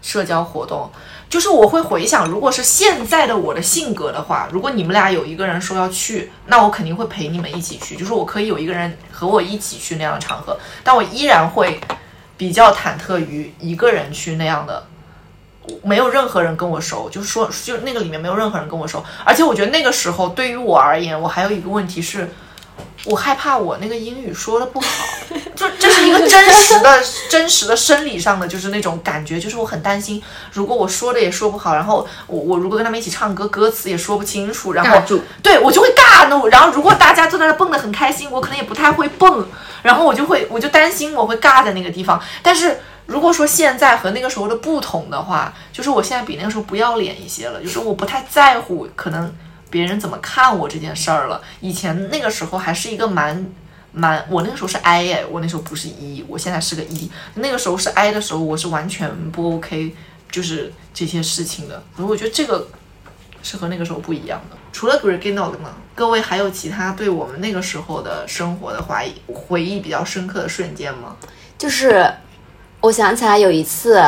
[0.03, 0.91] 社交活动。
[1.29, 7.97] 就是我会回想，如果是现在的我的性格的话，如果你们俩有一个人说要去，那我肯定会陪你们一起去。
[7.97, 11.79] 就是我可以有一个人和我一起去那样的场合，但我依然会
[12.39, 14.87] 比较忐忑于一个人去那样的
[15.83, 22.31] 没有任何人跟我熟，就是说，就那个里面没有任何人跟我熟，而且我觉得那个时候对于我而言，我还有一个问题是，
[23.05, 24.87] 我害怕我那个英语说的不好，
[25.55, 39.47] 就这是一个真实的、 真实的生理上的，就是那种感觉，就是我很担心，如果我说的也说不好，然后我我如果跟他们一起唱歌，歌词也说不清楚，然后尬住对我就会尬怒，然后如果大家坐在那蹦的很开心，我可能也不太会蹦，
[39.83, 42.21] 然后我就会我就担心我会尬在那个地方。
[42.43, 49.33] 但是如果说现在和那个时候的不同的话，就是我现在比那个时候不要脸一些了，就是我不太在乎可能
[49.71, 51.41] 别人怎么看我这件事儿了。
[51.61, 53.47] 以前那个时候还是一个蛮。
[53.91, 57.11] 蛮，我那个时候是 I 哎，我那时候不是 E，我现在是个 E。
[57.35, 59.97] 那个时候是 I 的时候，我是完全不 OK，
[60.31, 61.83] 就是这些事情的。
[61.97, 62.69] 所以我觉得这个
[63.43, 64.57] 是和那个时候不一样的。
[64.73, 71.17] 除了 Greginog 呢，各位还有其他对我们那个时候的生活的回忆回忆比较深刻的瞬间吗？
[71.57, 72.13] 就是
[72.83, 74.01] 我想起来有一次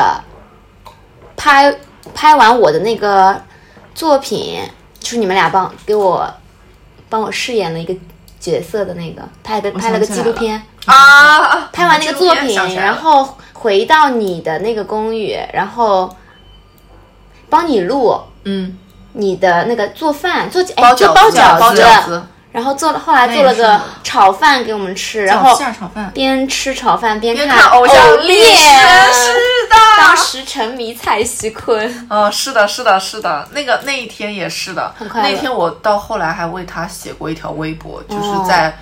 [1.35, 1.75] 拍
[2.13, 3.41] 拍完我的那个
[3.95, 4.61] 作品，
[5.01, 6.33] 就是你们俩帮给我
[7.09, 7.93] 帮我饰演了一个
[8.39, 10.63] 角色的那个，拍的拍了个纪录片。
[10.85, 16.15] 啊，拍完那个作品，然后回到你的那个公寓，然后
[17.49, 18.77] 帮你录嗯，
[19.13, 26.11] 你的那个做饭，做哎包饺就包子啊包，饺子，然后做了后来做了个炒饭给我们吃，然后炒饭。
[26.13, 28.57] 边吃炒饭边别看看偶像历恋
[29.13, 29.33] 史，是
[29.69, 34.93] 的，当时沉迷蔡徐坤，哦，是的，是的，是的，那个那一天也是的。
[35.09, 38.45] 快那天我到后来还为他写过一条微博，就是哦。
[38.47, 38.77] 在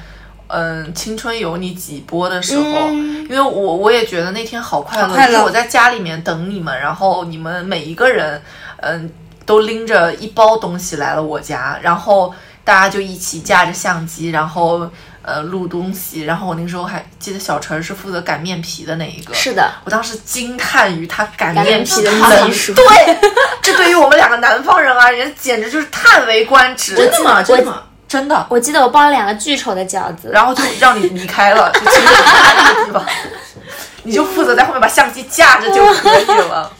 [0.47, 3.27] 嗯青春有你几播的时候，嗯。
[3.29, 5.31] 因为我我也觉得那天好快乐，好快乐。
[5.33, 8.41] 就是我在家里面等你们，然后你们每一个人
[8.77, 9.13] 嗯
[9.45, 14.89] 都拎着一包东西来了我家，然后大家就一起架着相机，然后。
[15.21, 22.85] 呃，录东西，然后我那个时候还记得小陈儿是负责擀面皮的那一个，是的，我当时惊叹于他擀擀面皮的能技术对，
[23.61, 26.95] 这对于我们两个南方人而言，简直就是叹为观止。
[26.95, 27.43] 真的吗？
[27.43, 27.83] 真的吗？
[28.07, 28.47] 真的。
[28.49, 33.05] 我记得我包了两个巨丑的饺子，然后就让你离开了，就请你离开那个地方，
[34.03, 36.71] 你就负责在后面把相机架着就可以了。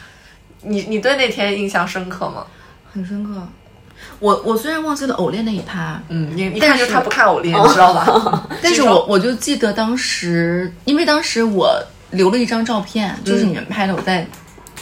[0.62, 2.46] 你你对那天印象深刻吗？
[2.92, 3.46] 很深刻。
[4.20, 8.48] 我我虽然忘记了偶练那一趴，嗯，但是看就他不看偶练，你知道吧？
[8.62, 11.74] 但是我我就记得当时，因为当时我
[12.10, 14.26] 留了一张照片，就是你们拍的我在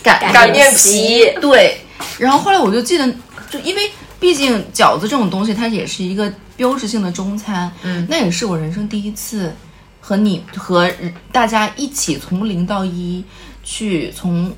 [0.03, 1.79] 擀擀面皮皮，对，
[2.18, 3.07] 然后后来我就记得，
[3.51, 3.90] 就因为
[4.21, 8.07] 毕竟饺子这种东西，它也是一个标志性的中餐，嗯。
[8.09, 9.53] 那也是我人生第一次
[10.01, 10.90] 和你和
[11.33, 13.25] 大家一起从零到一
[13.64, 14.53] 去从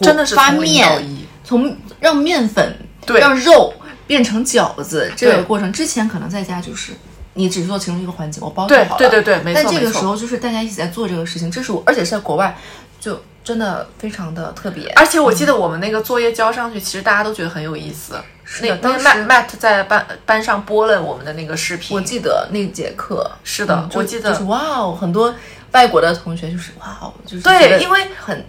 [0.00, 2.76] 真的是发面，一从让面粉
[3.08, 3.74] 对让肉
[4.06, 6.92] 变成饺子这个对过程，之前可能在家就是。
[7.34, 8.98] 你只做其中一个环节，我包就对好了。
[8.98, 12.58] 对对对没错但这个时候就是大家一起在做这个事情，这是我，而且是在国外，
[12.98, 14.88] 就真的非常的特别。
[14.96, 18.16] 而且我记得我们那个作业交上去，其实大家都觉得很有意思。
[18.60, 25.32] 那的当时 Matt Matt 在班班上播了我们的那个视频，我记得那节课是的嗯我记得就是哇哦，很多
[25.70, 28.44] 外国的同学就是哇哦，就是对，因为很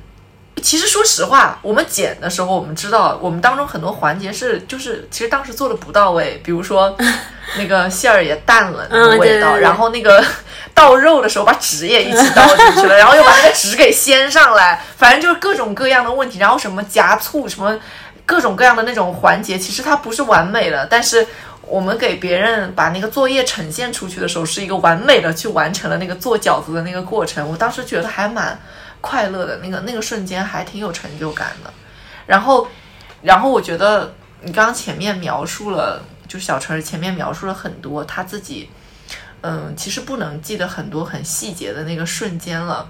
[0.60, 6.96] 其实说实话，我们剪的时候，我们知道我们当中很多环节是就是其实当时做的不到位，比如说
[7.58, 10.24] 那个馅儿也淡了那个味道，嗯对对对然后那个
[10.74, 17.78] 倒肉的时候把纸也一起倒进去了，然后又把那个纸给掀上来，反正就是各种各样的问题，然后什么夹醋什么
[18.26, 21.26] 各种各样的那种环节，其实它不是完美的，但是。
[21.62, 27.48] 我们给别人把那个作业呈现出去的时候，是一个完美的去完成了那个做饺子的那个过程。
[27.48, 28.60] 我当时觉得还蛮
[29.02, 31.74] 快乐的，那个那个瞬间还挺有成就感的。
[32.26, 32.68] 然后，
[33.22, 38.70] 然后我觉得你刚刚前面描述了，就小陈前面描述了很多他自己，
[39.42, 42.88] 嗯，其实不能记得很多很细节的那个瞬间了。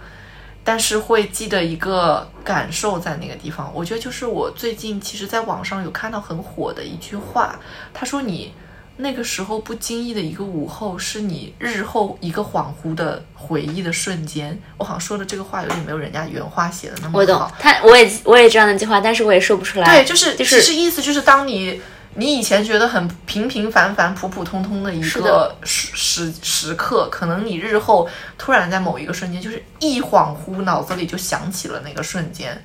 [0.61, 7.57] 但是会记得一个感受在那个地方，我觉得就是我最近其实在网上有看到很火的一句话，
[7.93, 8.53] 他说你
[9.01, 14.59] 那个时候不经意的一个午后，是你日后一个恍惚的回忆的瞬间。
[14.77, 17.17] 我好像说的这个话有点没有人家原话写的那么好。
[17.19, 19.85] 我懂，他我也我也知道那句话，但是我也说不出来。
[19.85, 21.81] 对，就是就是其实意思就是当你。
[22.15, 32.61] 你以前觉得很平平凡凡、普普通通的一个时时时刻，可能你日后突然在某一个瞬间，就是一恍惚，脑子里就想起了那个瞬间。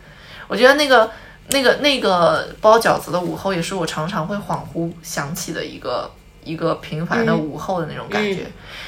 [0.49, 1.09] 我觉得那个、
[1.49, 6.11] 那个、那个包饺子的午后，也是我常常会恍惚想起的一个
[6.45, 8.47] 一个平凡的午后的那种感觉。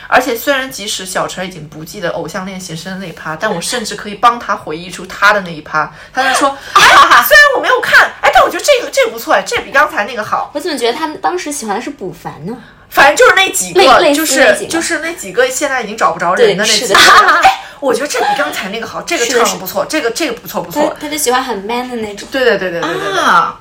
[0.09, 5.93] 而且虽然即使小陈已经不记得偶像练习生的那一趴，但我甚至可以帮他回忆出他的那一趴。
[6.13, 6.81] 他就说：“哎，
[7.27, 10.53] 虽然我没有看，哎，但我觉得这个这个不错，哎，这比刚才那个好。
[10.55, 12.57] 我怎么觉得他当时喜欢的是卜凡呢？
[12.89, 16.95] 反正就是那几个，就是就是那几个现在已经找不着人的那几个。
[16.95, 20.97] 哎，我觉得这比刚才那个好，这个是的是唱的不错，这个这个不错不错。
[21.01, 22.29] 他就喜欢很 man 的那种。
[22.31, 23.21] 对对对对对对对。
[23.21, 23.61] 啊，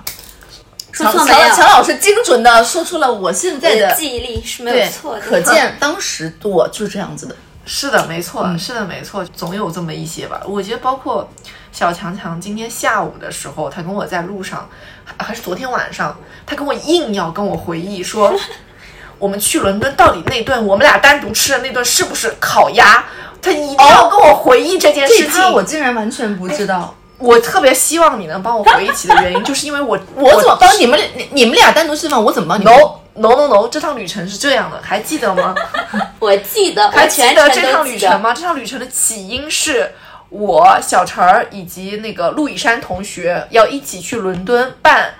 [0.95, 1.49] 说错没有？
[1.49, 5.21] 乔乔老师精准的说出了我现在的的记忆力是没有错的。
[5.21, 7.35] 可见当时我就是这样子的。
[7.67, 10.39] 是的，没错，嗯是的，没错，总有这么一些吧。
[10.45, 11.27] 我觉得包括
[11.71, 14.69] 小强强今天下午的时候，他跟我在路上，
[15.03, 16.15] 还还是昨天晚上，
[16.45, 18.31] 他跟我硬要跟我回忆说，
[19.17, 23.03] 我们去伦敦到底那顿我们俩单独吃的那顿是不是烤鸭？
[23.41, 25.25] 他一定要跟我回忆这件事情。
[25.25, 32.21] 这他我竟然完全不知道，我特别希望你能帮我回忆起的原因，就是因为我 我怎么帮你们你你们俩单独吃饭？
[32.21, 35.55] 我怎么帮你们？no no no no，这趟旅程是这样的，还记得吗？
[36.19, 37.85] 我记得， 还记得这趟。
[37.85, 38.33] 旅程吗？
[38.33, 39.93] 这趟旅程的起因是
[40.29, 45.13] 我小陈儿以及那个陆以山同学要一起去伦敦办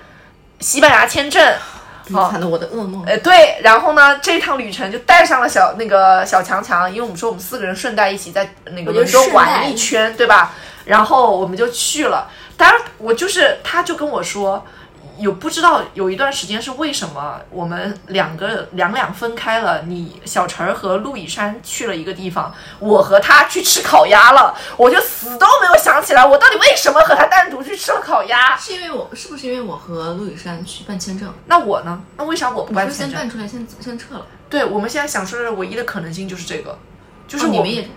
[0.59, 1.53] 西班牙签证。
[2.13, 3.03] 好惨的我的噩梦。
[3.07, 10.53] 呃，对，然后呢，这趟旅程就带上了小那个小强强，因为我们说我们四个人顺带一起在那个伦敦玩一圈，对吧？
[10.85, 12.29] 然后我们就去了。
[12.55, 14.65] 当然，我就是他就跟我说，
[15.17, 28.55] 有不知道有一段时间是为什么我们两个两两分开了，你小陈儿和陆以山去了一个地方，我和他去吃烤鸭了，我就死都没有想起来，我到底为什么和他单独去吃了烤鸭？
[28.57, 31.33] 是因为我是不是因为我和陆以山去办签证？
[31.47, 32.01] 那我呢？
[32.17, 33.09] 那为啥我不办签证？
[33.09, 34.25] 先办出来，先先撤了。
[34.49, 36.77] 对，我们现在想说的唯一的可能性就是这个，
[37.27, 37.89] 就是你们也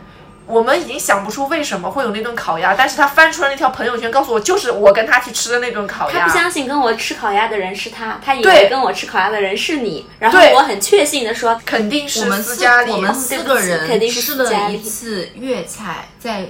[0.49, 6.39] 我们已经想不出为什么会有那顿烤鸭，但是他翻出来那条朋友圈，告诉我就是我跟他去吃的那顿烤鸭他不。
[6.39, 10.07] 相信跟我吃烤鸭的人是他，他以为跟我吃烤鸭的人是你。
[10.19, 16.47] 然后我很确信的说，肯定是我们四斯嘉丽，我们哦四个人肯定是吃了一次粤菜，在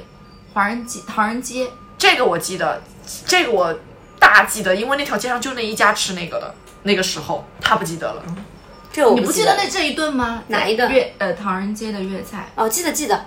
[0.55, 1.67] 华人街唐人街。
[1.99, 2.81] 这个我记得，
[3.27, 3.77] 这个我
[4.19, 6.55] 大记得，因为那条街上就那一家吃那个的。
[6.85, 8.23] 那个时候他不记得了，
[8.93, 10.45] 这我你不记记得那这一顿吗？
[10.47, 13.27] 哪一顿在粤呃唐人街的粤菜，哦，记得记得，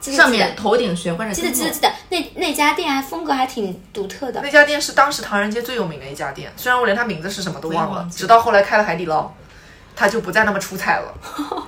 [0.00, 4.50] 记得上面头顶悬挂着记得记得记得，那那家店还风格还挺独特的那。
[4.50, 9.30] 家店是当时唐人街最有名的一家店，虽然我连它名字是什么都忘了直到后来开了海底捞，
[9.94, 11.14] 它就不再那么出彩了。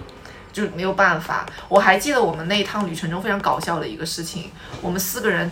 [0.52, 1.46] 就没有办法。
[1.66, 4.50] 我还记得我们那一趟旅程中非常搞笑的一个事情，
[4.82, 5.48] 我们四个人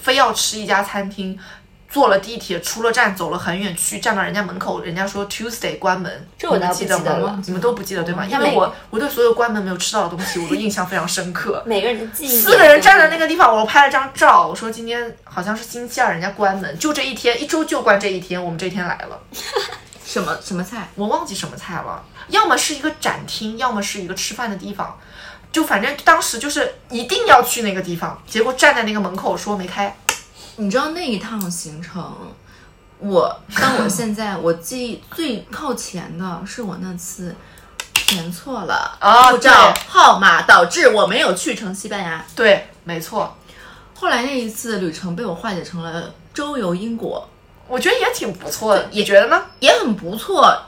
[0.00, 1.38] 非要吃一家餐厅，
[1.90, 7.42] 坐了地铁出了站，走了很远去站到人家门口，人家说 Tuesday 关门，这我倒你们记得吗？
[7.46, 8.26] 你们都不记得对吗？
[8.26, 11.62] 因为我我对所有关门没有吃到的东西，我都印象非常深刻。
[11.64, 19.18] 每个人的记忆四个人站在那个地方，我拍了张照，我说今天好像是星期二，人家关门，就这一天，一周就关这一天，我们这一天来了，
[20.04, 20.88] 什么什么菜？
[20.94, 24.98] 我忘记什么菜了，要么是一个展厅，要么是一个吃饭的地方，
[25.50, 29.96] 就反正当时就是一定要去那个地方，结果站在那个门口说没开，
[30.60, 32.12] 你知道那一趟行程，
[32.98, 37.32] 我 当我现在我记忆最靠前的是我那次
[37.94, 42.24] 填错了啊护照号码，导致我没有去成西班牙。
[42.34, 43.36] 对，没错，
[43.94, 47.28] 后来那一次旅程被我化解成了周游英国，
[47.68, 49.40] 我觉得也挺不错的，你觉得呢？
[49.60, 50.60] 也很不错。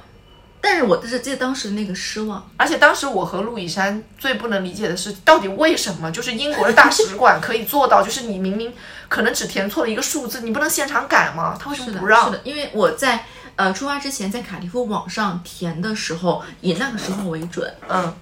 [0.62, 8.72] 但是我是记得当时那个失望，而且当时我和陆以山最不能理解的是，到底为什么就是英国的大使馆可以做到，就是你明明
[9.08, 11.56] 可能只填错了一个数字，你不能现场改吗？
[11.58, 12.26] 他为什，么不让？
[12.26, 13.24] 是的，因为我在
[13.56, 18.12] 呃出发之前在卡迪夫网上填的时候，以那个时候为准，嗯，所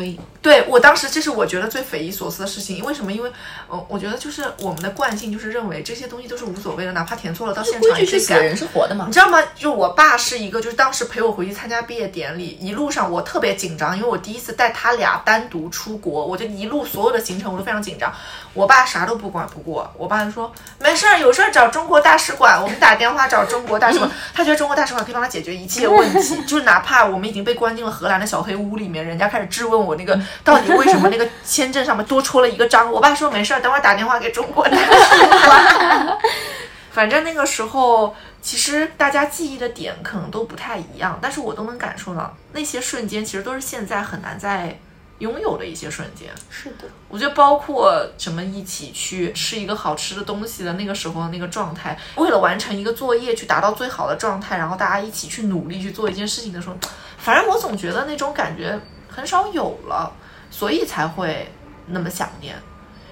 [0.00, 2.74] 所以对我当时，这是我觉得最匪夷所思的事情。
[2.74, 3.12] 因为什么？
[3.12, 3.30] 因为，
[3.68, 9.12] 呃，我觉得就是我们的惯性就是认为这些东西都是无所谓的，哪怕填错了，到现场也是死人是活的嘛你。
[9.12, 9.38] 知道吗？
[9.54, 18.10] 就我爸是一个，就是当时陪我回去参加毕业典礼，一路上我特别紧张，因为我第一次带他俩单独出国，我就一路所有的行程我都非常紧张。
[18.54, 24.10] 我爸啥都不管不顾，我爸就说没事儿，有事儿找中国大使馆，我们打电话找中国大使馆。
[24.32, 36.18] 他觉得中国大使馆可以帮他解决一切问题，就是哪怕我们已经被关进了荷兰的小黑屋里面，人家开始质问我那个到底为什么那个签证上面多戳了一个章， 我爸说没事儿，等会儿打电话给中国大使馆。
[36.92, 44.76] 反正那个时候，其实大家记忆的点可能都不太一样，但是我都能感受到那些瞬间，其实都是现在很难再
[45.18, 46.28] 拥有的一些瞬间。
[46.50, 56.74] 是的，我觉得包括什么一起去吃一个好吃的东西的那个时候的那个状态，为了完成一个作业去达到最好的状态，然后大家一起去努力去做一件事情的时候，
[57.18, 58.76] 反正我总觉得那种感觉
[59.20, 60.10] 很少有了，
[60.50, 61.46] 所以才会
[61.86, 62.56] 那么想念。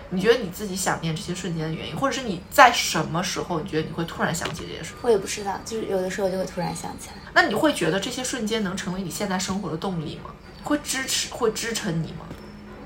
[0.08, 4.94] 你觉得你自己想念这些瞬间的原因，或者是你在什么时候你觉得你会突然想起这些事？
[5.02, 7.14] 我也不知道，就是有的时候就会突然想起来。
[7.34, 10.30] 那你会觉得这些瞬间能成为你现在生活的动力吗？
[10.64, 12.24] 会支持会支撑你吗？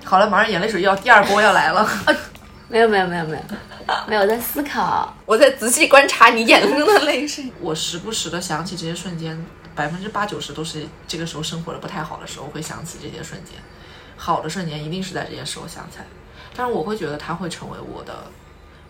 [0.03, 1.89] 好了，马上眼泪水要第二波要来了。
[2.69, 3.43] 没有没有没有没有
[4.09, 7.53] 没有在思考，我在仔细观察你眼中的泪水。
[7.61, 9.39] 我时不时的想起这些瞬间，
[9.75, 13.55] 百分之八九十都是这个时候生活的不太好的时候会想起这些瞬间，
[14.17, 16.07] 好的瞬间一定是在这些时候想起来。
[16.55, 18.31] 但是我会觉得它会成为我的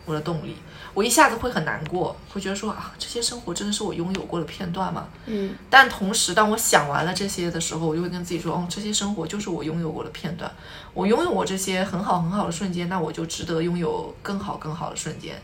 [0.05, 0.57] 我的动力，
[0.95, 5.07] 我一下子会很难过，会觉得说啊，这些生活真的是我拥有过的片段吗？
[5.27, 10.51] 嗯，但同时，当我想完了这些的时候，我就会跟自己说，哦，这些生活就是我拥有过的片段，
[10.93, 15.41] 我拥有我这些很好很好的瞬间，那我就值得拥有更好更好的瞬间。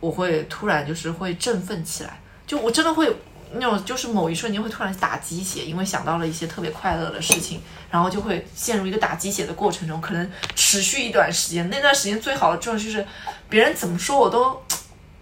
[0.00, 3.14] 我会突然就是会振奋起来，就我真的会
[3.52, 11.68] 那种就是某一瞬间会突然打鸡血，因为想到了一些特别快乐的事情，然后就会陷入一个打鸡血的过程中，可能持续一段时间。
[11.68, 13.04] 那段时间最好的状态就是
[13.48, 14.62] 别人怎么说我都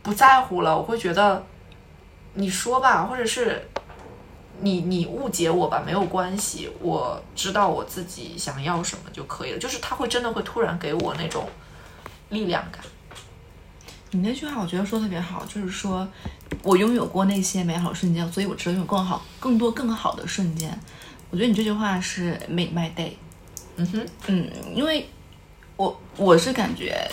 [0.03, 1.45] 不在乎了，我会觉得
[2.35, 3.67] 你说吧，或者是
[4.61, 9.59] 你你误解我吧，没有关系，我知道我自己想要什么就可以了。
[9.59, 11.49] 就是他会真的会突然给我那种
[12.29, 12.83] 力量感。
[14.11, 16.09] 你那句话我觉得说特别好，就是说
[16.63, 20.79] 我拥有过那些美好瞬间，所以我值得拥有更好、更多、更好的瞬间。
[21.31, 23.13] 我觉得你这句话是 make my day。
[23.77, 25.11] 嗯哼，嗯，因为
[25.77, 27.07] 我我是感觉，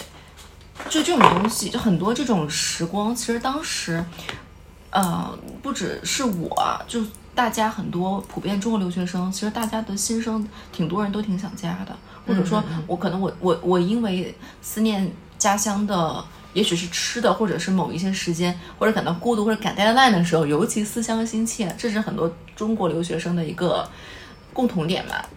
[0.89, 4.03] 就这种东西，就很多这种时光，其实当时，
[4.91, 11.93] 呃，不只是我，就大家很多普遍中国留学生，其实大家的心声，挺多人都挺想家的，
[12.25, 16.23] 或者说我可能我我我因为思念家乡的。
[16.55, 23.87] 也许是吃的，或者是某一些时间，或者感到孤独，或者赶 deadline 的时候，尤其思乡心切，这是很多中国留学生的一个
[24.53, 25.29] 共同点吧。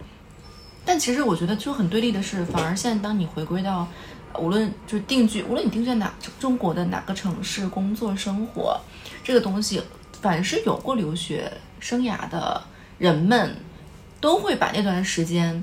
[0.85, 3.85] 但其实我觉得就很对立的是，反而现在当你回归到，
[4.39, 8.79] 无论就是定居，无论你定居在哪中国的哪个城市工作生活，
[9.21, 9.83] 这个东西，
[10.21, 11.51] 凡是有过留学
[11.81, 12.63] 生涯的
[12.97, 13.57] 人们，
[14.21, 15.61] 都会把那段时间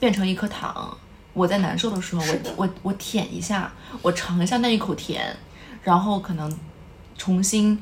[0.00, 0.96] 变成一颗糖。
[1.40, 3.72] 我在难受的时候，我我我舔一下，
[4.02, 5.34] 我尝一下那一口甜，
[5.82, 6.54] 然后可能
[7.16, 7.80] 重新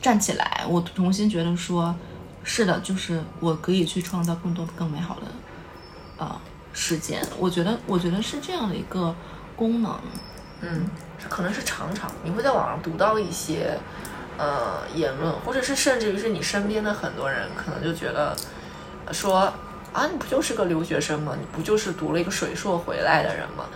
[0.00, 1.94] 站起来，我重新觉得说，
[2.42, 5.26] 是的，就是我可以去创造更多更美好的
[6.18, 6.40] 呃
[6.72, 7.24] 时间。
[7.38, 9.14] 我觉得，我觉得是这样的一个
[9.54, 9.96] 功能。
[10.62, 10.90] 嗯，
[11.28, 13.78] 可能是常常你会在网上读到一些
[14.36, 18.36] 呃言论，或者是甚至于是你身边的很多人，可能就觉得
[19.12, 19.54] 说。
[19.92, 21.36] 啊，你不就是个留学生吗？
[21.38, 23.66] 你不就是读了一个水硕回来的人吗？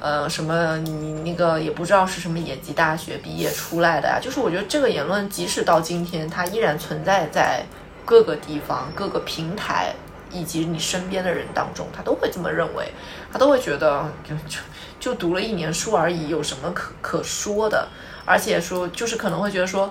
[0.00, 4.18] 呃，什么你那个也不知道是什么野鸡大学毕业出来的呀？
[4.22, 7.66] 就是我觉得这个言论，即使到今天，它依然存在在
[8.04, 9.92] 各个地方、各个平台
[10.32, 12.90] 以及你身边的人当中，他都会这么认为，
[13.30, 14.60] 他都会觉得就就
[15.00, 17.88] 就读了一年书而已，有什么可可说的？
[18.24, 19.90] 而且说就是可能会觉得说，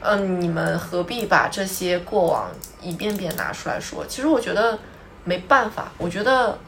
[0.00, 2.48] 嗯，你们何必把这些过往
[2.80, 4.06] 一遍遍拿出来说？
[4.06, 4.78] 其实我觉得。
[5.28, 6.58] 没办法，我觉得，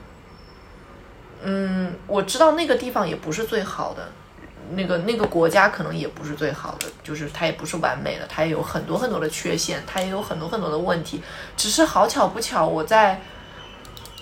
[1.43, 4.07] 嗯，我知道那个地方也不是最好的，
[4.73, 11.23] 那个那个国家可能也不是最好的，就是它也不是完美的，它也有很多很多的缺陷，它也有很多很多的问题。
[11.57, 13.23] 只是好巧不巧，我在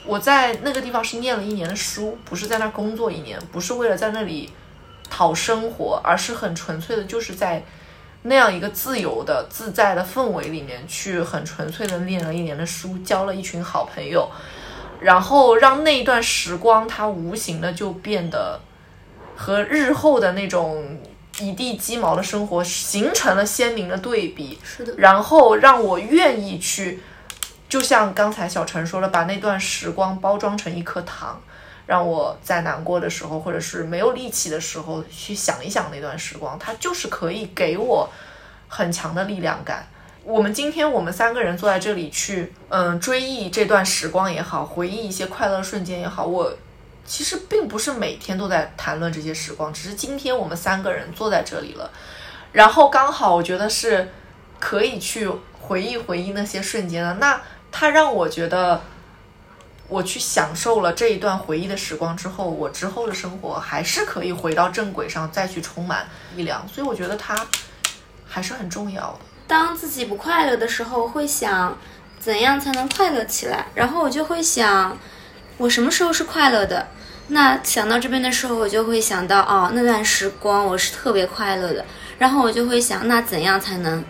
[0.07, 4.53] 我在那个地方是念了一年的书，不是在那工作一年，不是为了在那里
[5.11, 7.65] 讨生活，而是很纯粹的，就是在。
[8.23, 14.29] 那样一个自由的、自在的氛围里面，去很纯粹的念了一年的书，交了一群好朋友，
[15.01, 18.61] 然后让那一段时光，它无形的就变得
[19.37, 20.99] 和日后的那种
[21.39, 24.59] 一地鸡毛的生活形成了鲜明的对比。
[24.65, 27.01] 是的，然后让我愿意去
[27.69, 31.41] 就像刚才小陈说了，把那段时光包装成一颗糖，
[31.89, 38.07] 让我在难过的时候，或者是没有力气的时候，去想一想那段时光，它就是可以给我
[38.69, 39.89] 很强的力量感。
[40.23, 46.53] 我们今天我们三个人坐在这里去，嗯，追忆这段时光也好，回忆一些快乐瞬间也好，我
[47.07, 51.91] 其实并不是每天都在谈论这些时光，只是今天我们三个人坐在这里了，
[52.53, 54.13] 然后刚好我觉得是
[54.61, 55.27] 可以去
[55.59, 57.15] 回忆回忆那些瞬间的。
[57.15, 57.41] 那
[57.73, 58.79] 它让我觉得，
[59.89, 66.67] 我去享受了这一段回忆的时光之后，我之后的生活还是可以回到正轨上，再去充满力量。
[66.69, 67.47] 所以我觉得它
[68.27, 69.19] 还是很重要的。
[69.47, 71.79] 当自己不快乐的时候，会想
[72.21, 74.99] 怎样才能快乐起来，然后我就会想，
[75.57, 76.89] 我什么时候是快乐的？
[77.29, 81.85] 那想到这边的时候，我就会想到，哦，那段时光我是特别快乐的，
[82.19, 84.05] 然后我就会想，那怎样才能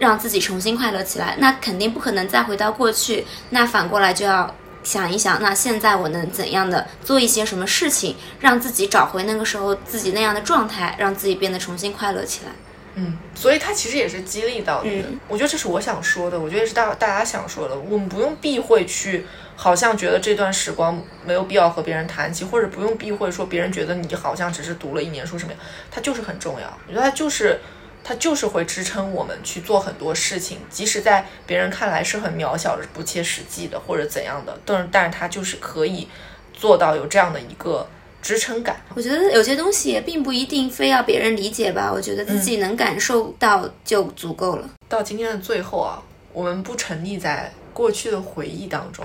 [0.00, 1.36] 让自己重新快乐起来？
[1.38, 4.52] 那肯定不可能再回到过去，那反过来就要
[4.84, 12.52] 想一想，那现在我能怎样的做一些什么事情，让自己找回那个时候自己那样的状态，让自己变得重新快乐起来。
[12.96, 15.08] 嗯，所以它其实也是激励到你的。
[15.08, 17.76] 嗯我觉得这是我想说的，我觉得也是大大家想说的。
[17.76, 19.26] 我们不用避讳去，
[19.56, 25.60] 好像觉得这段时光没有必要和别人谈起，或者不用避讳说别人觉得你好像只是读了一年书什么样，
[25.90, 26.78] 它就是很重要。
[26.86, 27.58] 我觉得它就是，
[28.04, 36.06] 它就是会支撑我们去做很多事情，即使在别人看来是很渺小的、不切实际的或者怎样的，但是但是它就是可以
[36.52, 37.88] 做到有这样的一个
[38.20, 38.76] 支撑感。
[38.94, 44.68] 我觉得有些东西也并不一定非要别人理解吧，我觉得自己能感受到就足够了。
[44.88, 46.02] 到今天的最后啊，
[46.32, 49.04] 我们不沉溺在过去的回忆当中，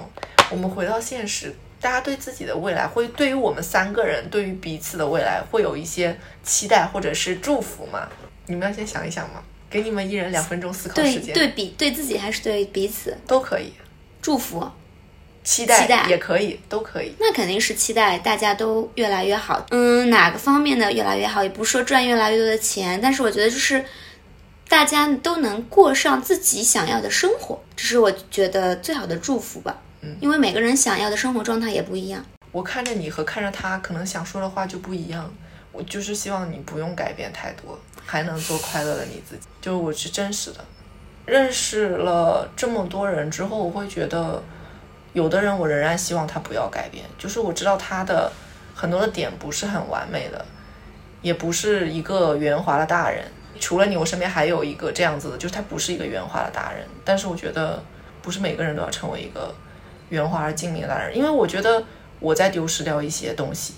[0.52, 1.56] 我们回到现实。
[1.82, 8.06] 大家对自己的未来，会对于我们三个人，对于彼此的未来，会有一些期待或者是祝福吗？
[8.50, 9.44] 你们要先想一想吗？
[9.70, 13.72] 给你们一人两分钟思考对时间，对比对自己还是对彼此都可以，
[14.20, 14.68] 祝福，
[15.44, 17.14] 期待期待也可以，都可以。
[17.20, 19.64] 那肯定是期待大家都越来越好。
[19.70, 23.86] 嗯，哪个方面的越来越好，也不是说赚越来越多的钱，但是我觉得就是
[24.68, 29.80] 大家都能过上自己想要的生活，这是我觉得最好的祝福吧。
[30.02, 32.26] 嗯，因为每个人想要的生活状态也不一样。
[32.52, 35.32] 我看着你和看着他，可能想说的话就不一样。
[35.72, 37.80] 我就是希望你不用改变太多，
[38.10, 39.48] 还能做快乐的你自己。
[39.62, 40.66] 就我是真实的。
[41.28, 44.42] 认识了这么多人之后，我会觉得，
[45.14, 47.06] 有的人我仍然希望他不要改变。
[47.20, 48.32] 就是我知道他的
[48.74, 50.44] 很多的点不是很完美的，
[51.22, 53.24] 也不是一个圆滑的大人。
[53.60, 56.84] 除了你，我身边还有一个这样子的，就是他不是一个圆滑的大人。
[57.06, 57.84] 但是我觉得，
[58.24, 59.54] 不是每个人都要成为一个
[60.10, 61.84] 圆滑而精明的大人，因为我觉得
[62.20, 63.76] 我在丢失掉一些东西，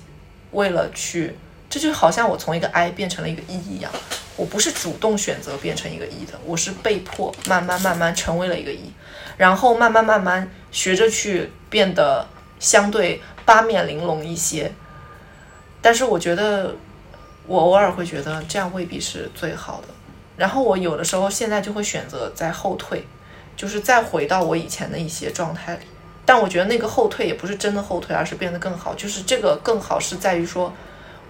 [0.51, 1.35] 为了去，
[1.71, 3.89] 这就好像我从一个 I 变成了一个 E 一样，
[4.35, 8.91] 我不是主动选择变成一个 E 的，我是被迫慢慢慢慢成为了一个 E，
[9.37, 12.27] 然后慢慢慢慢学着去变得
[12.59, 14.73] 相对八面玲珑一些，
[15.81, 16.75] 但是我觉得
[17.47, 19.87] 我偶尔会觉得这样未必是最好的，
[20.35, 23.07] 然后我有的时候现在就会选择在后退，
[23.55, 25.85] 就是再回到我以前的一些状态里。
[26.25, 28.93] 但我觉得那个后退也不是真的后退，而是变得更好。
[28.93, 30.71] 就是这个更好是在于说，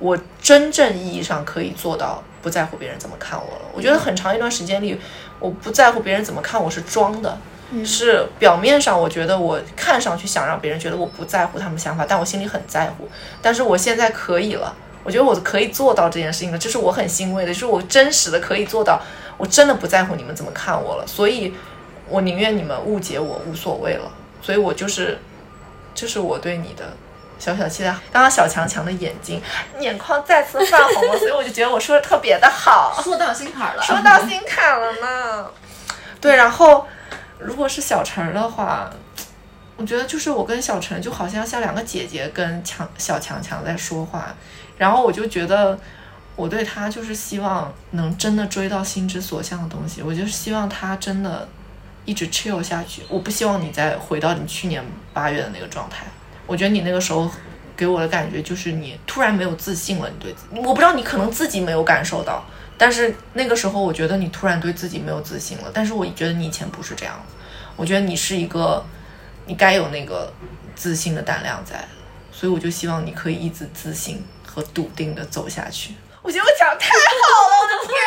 [0.02, 3.62] 我真正意义上可以做到不在乎别人怎么看我了。
[3.72, 4.99] 我觉得很长一段时间里，
[5.39, 7.38] 我不在乎别人怎么看我是装的，
[7.86, 13.08] 是表面上我觉得我看上去想让别人觉得我不在乎他们想法，但我心里很在乎。
[13.41, 18.99] 但是我现在可以了，我觉得我可以做到这件事情了，这是我很欣慰的，就是我真实的可以做到，
[19.38, 21.54] 我真的不在乎你们怎么看我了，所以
[22.10, 24.12] 我宁愿你们误解我，无所谓了。
[24.41, 25.20] 所以我就是，
[25.93, 26.93] 这是我对你的
[27.42, 27.89] 小小期待。
[28.14, 29.42] 刚刚小强强的眼睛
[29.80, 33.02] 眼眶再次泛红了，所以我就觉得我说的特别的好。
[33.04, 35.50] 说到心坎儿了，说到心坎了呢。
[36.22, 36.88] 对，然后
[37.39, 38.89] 如果是小陈儿的话，
[39.76, 44.36] 我觉得就是我跟小陈就好像像两个姐姐跟强小强强在说话，
[44.78, 45.76] 然后我就觉得
[46.36, 51.50] 我对他就是希望能真的追到心之所向的东西，我就是希望他真的
[52.06, 56.06] 一直 chill 下去，我不希望你再回到你去年八月的那个状态，
[56.52, 57.32] 我觉得你那个时候。
[57.74, 62.45] 给我的感觉就是你突然没有自信了，你对自，我不知道你可能自己没有感受到，
[62.78, 65.72] 但是那个时候，我觉得你突然对自己没有自信了。
[65.74, 67.20] 但是我觉得你以前不是这样，
[67.76, 68.86] 我觉得你是一个，
[69.47, 70.32] 你该有那个
[70.76, 71.84] 自信的胆量在，
[72.32, 75.95] 所以我就希望你可以一直自信和笃定的走下去。
[76.22, 77.97] 我觉得我讲太好了，我的天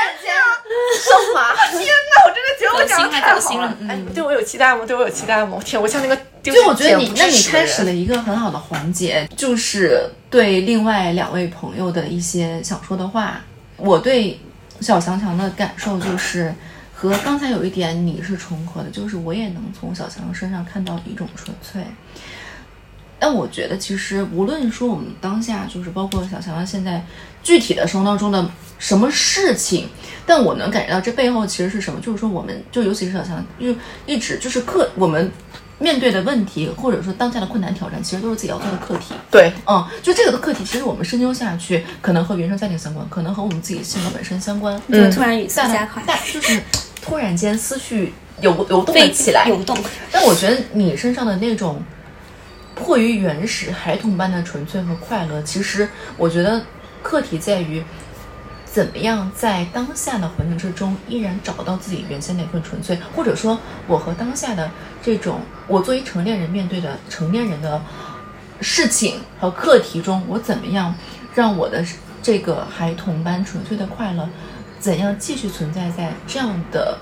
[0.64, 0.74] 哪！
[0.98, 1.54] 升华！
[1.70, 3.76] 天哪，我真的觉得我讲的太好了。
[3.88, 4.84] 哎，对我有期待吗？
[4.86, 5.52] 对我有期待吗？
[5.56, 13.40] 我天，我像那个丢就我觉得你那你开始了一个很好的环节，就是对另外两位朋友的一些想说的话。
[13.76, 14.38] 我对
[14.80, 16.54] 小强强的感受就是，
[16.94, 21.82] 和刚才有一点你是重合的，就是我也能从小强身上看到一种纯粹。
[23.18, 27.04] 但我觉得，其实无论说我们当下，就是包括小强现在
[27.45, 29.88] 具体的生活当中的什么事情，
[30.26, 33.72] 但我能感觉到这背后其实是什么，就是说我们就尤其是小强，就
[34.07, 35.30] 一直就是课我们
[35.78, 39.14] 面对的问题，或者说当下的困难挑战，其实都是自己要做的课题。
[39.30, 44.80] 对，嗯，就这个的课题，其实我们深究下去，可能和原生家庭相关，可能和我们自己性格本身相关。
[44.90, 46.62] 就突然语速大加快，但就是
[47.03, 49.76] 突然间思绪游游动了起来，游动。
[50.11, 51.82] 但我觉得你身上的那种
[52.74, 56.61] 迫于原始孩童般的纯粹和快乐，其实我觉得
[57.05, 57.84] 课题在于
[58.64, 64.68] 怎么样在当下的环境之中，依然找到自己原先那份纯粹，或者说我和当下的
[65.00, 67.80] 这种我作为成年人面对的成年人的
[68.61, 70.92] 事情和课题中，我怎么样
[71.34, 71.84] 让我的
[72.22, 74.28] 这个孩童般纯粹的快乐，
[74.80, 76.98] 怎样继续存在在这样的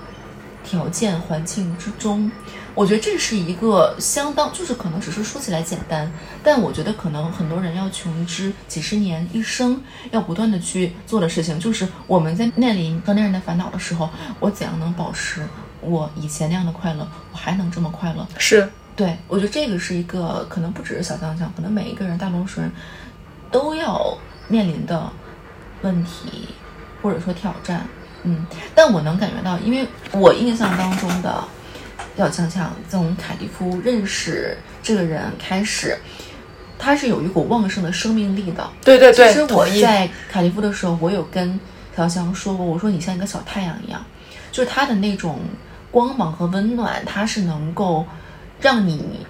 [0.63, 2.31] 条件环境之中？
[2.75, 6.11] 我觉得这是一个相当，就是可能只是说起来简单，
[6.43, 14.09] 但我觉得可能很多人要穷之几十年、一生，要不断的去做的事情，就是我们在面临成年人的烦恼的时候，
[14.39, 15.45] 我怎样能保持
[15.81, 18.27] 我以前那样的快乐，我还能这么快乐？
[18.39, 22.71] 是对，我觉得这个是一个可能不只是小江江，可能每一个人、大多数人
[23.51, 25.11] 都要面临的
[25.83, 26.49] 问题，
[27.03, 27.85] 或者说挑战。
[28.23, 31.43] 嗯，但我能感觉到，因为我印象当中的
[32.17, 35.97] 小强强从凯蒂夫认识这个人开始，
[36.79, 38.69] 他是有一股旺盛的生命力的。
[38.83, 41.59] 对对对其实我在凯蒂夫的时候，我有跟
[41.95, 44.03] 小强说过，我说你像一个小太阳一样，
[44.51, 45.39] 就是他的那种
[45.91, 48.05] 光芒和温暖，他是能够
[48.59, 49.25] 让你，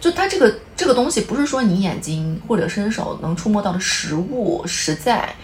[0.00, 5.34] 就它这个这个东西不是说你眼睛或者伸手能触摸到的实物实在，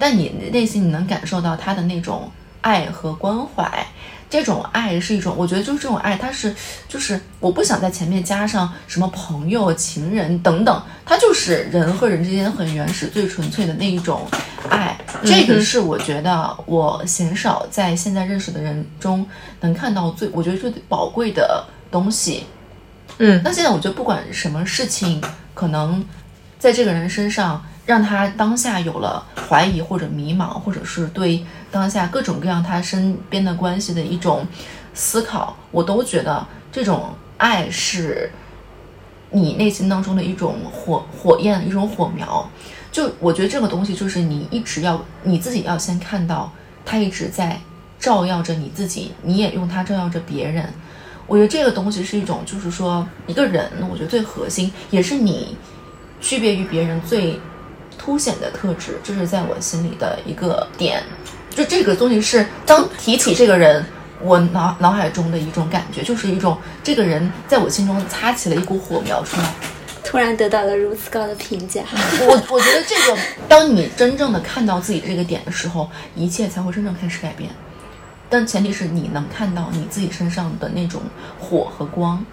[0.00, 2.32] 但你内心你能感受到他的那种
[2.62, 3.86] 爱和关怀。
[4.30, 6.54] 这种爱是一种，我觉得就是这种爱，它是
[6.88, 14.24] 就是我不想在前面加上什么朋友、情人等等，它就是人和人之间很原始、最纯粹的那一种
[14.68, 14.96] 爱。
[15.24, 19.26] 这个是我觉得我鲜少在现在认识的人中
[19.62, 22.46] 能看到最，我觉得最宝贵的东西。
[23.18, 25.20] 嗯那现在我觉得不管什么事情，
[25.54, 26.04] 可能
[26.56, 34.46] 在这个人身上让他当下有了怀疑或者迷茫，或者是对当下各种各样他身边的关系的一种
[34.94, 38.30] 思考，我都觉得这种爱是
[39.30, 42.48] 你内心当中的一种火火焰，一种火苗。
[42.92, 46.52] 就我觉得这个东西就是你一直要你自己要先看到，
[46.86, 47.60] 它一直在
[47.98, 50.72] 照耀着你自己，你也用它照耀着别人。
[51.26, 55.56] 我觉得这个东西是一种，就是说一个人，我觉得最核心，也是你
[56.20, 57.40] 区别于别人最
[58.02, 61.02] 凸显的特质，这是在我心里的一个点。
[61.54, 63.84] 就这个东西是当提起这个人，
[64.22, 69.52] 我脑脑海中的一种感觉，就是一种这个人在我心中擦起了一股火苗出来。
[70.02, 71.82] 突然得到了如此高的评价，
[72.26, 77.50] 我我觉得这个，当你真正的看到自己这个点的时候，一切才会真正开始改变。
[78.30, 81.02] 但前提是你能看到你自己身上的那种
[81.38, 82.24] 火和光。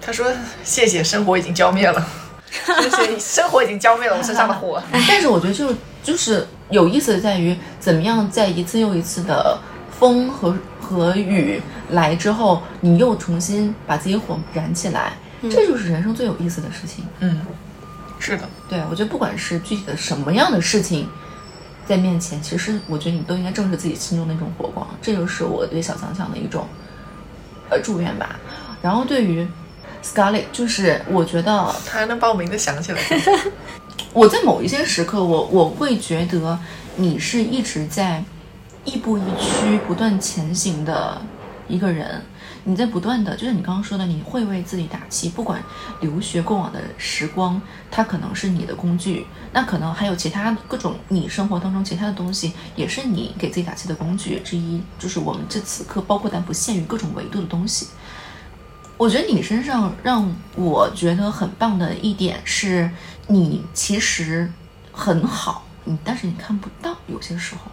[0.00, 0.32] 他说
[0.64, 2.06] ：“谢谢，生活已经浇灭了，
[2.50, 4.82] 谢谢，生活已经浇灭了我身上的 火。
[5.08, 9.58] 但是我觉得就就是有意思的在于，怎么样在一次又一次的
[9.98, 17.40] 风和和雨来之后，你又重新把自己火燃起来，这就是人生最有意思的事情。”嗯，
[18.18, 21.08] 是的，对，我觉得不管是具体的什么样的事情
[21.86, 26.66] 在面前，其实我觉得你都应该正视自己心中的那种火光，这就是我对小强强的一种
[27.68, 28.38] 呃祝愿吧。
[28.82, 29.46] 然后对于
[30.02, 33.00] Scarlett，就是我觉得他还能把我名字想起来。
[34.12, 36.58] 我在某一些时刻，我我会觉得
[36.96, 38.24] 你是一直在
[38.84, 41.20] 亦步亦趋、不断前行的
[41.68, 42.22] 一个人。
[42.68, 45.28] 你在不断的，就像你刚刚说的，你会为自己打气。
[45.28, 45.62] 不管
[46.00, 54.82] 留学过往的时光，它可能是你的工具，那可能还有其他各种你生活当中其他的东西，也是你给自己打气的工具之一。
[54.98, 57.86] 就是我们这此刻包括但不限于各种维度的东西。
[58.98, 62.90] 我觉得你身上让我觉得很棒的一点是，
[63.28, 64.50] 你其实
[64.90, 67.70] 很好，你但是你看不到，有些时候，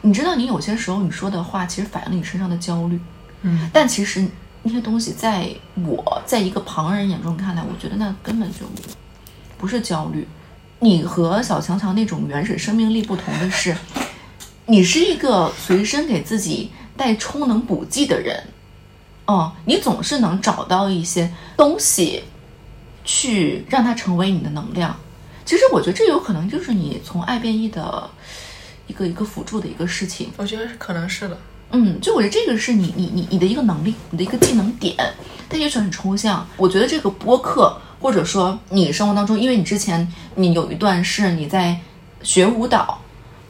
[0.00, 3.00] 你知道你有些时候你说的话其实反映了你身上的焦虑，
[3.42, 4.26] 嗯，但其实
[4.64, 5.48] 那些东西在
[5.86, 8.66] 我在一个旁人眼中看来，我觉得那根本就
[9.56, 10.26] 不是焦虑。
[10.80, 13.76] 你和小强强那种原始生命力不同的是，
[14.66, 18.42] 你是一个随身给自己带充能补剂的人。
[19.26, 22.24] 哦，你总是能找到一些东西，
[23.04, 24.96] 去让它成为你的能量。
[25.44, 28.08] 其实我觉得这有可能就是你从爱变异的
[28.86, 30.30] 一个一个辅助的一个事情。
[30.36, 31.38] 我觉得可能是的。
[31.70, 34.94] 嗯，就我觉得这个是你你你你的一个能力，你的一个技能点，
[35.48, 36.46] 但也许很抽象。
[36.56, 41.76] 我觉得这个播客，或者说你生活当中，因为你之前你有一段是你在
[42.22, 43.00] 学舞蹈，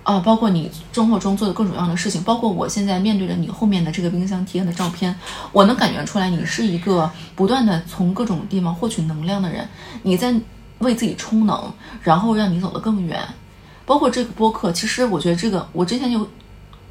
[0.03, 5.15] 啊、包括你生活中做的各种各样的事情，包括我现在面对着你后面的这个冰箱体验的照片，
[5.53, 9.69] 我能感觉出来你是一个不断的从各种地方获取能量的人，
[10.03, 10.35] 你在
[10.81, 11.73] 为自己充能，
[12.03, 13.21] 然后让你走得更远。
[13.85, 16.27] 包括这个播客，其实我觉得这个我之前有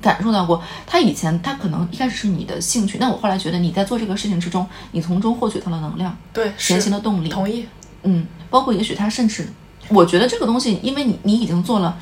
[0.01, 7.29] 感受到过，他以前他可能一开始是你的兴趣，但我后来觉得你在做这个事情之中，你从中获取到了能量，对，前行的动力。
[7.29, 7.65] 同意。
[8.03, 9.47] 嗯，包括也许他甚至，
[9.89, 11.97] 我觉得这个东西，因为你你已经做了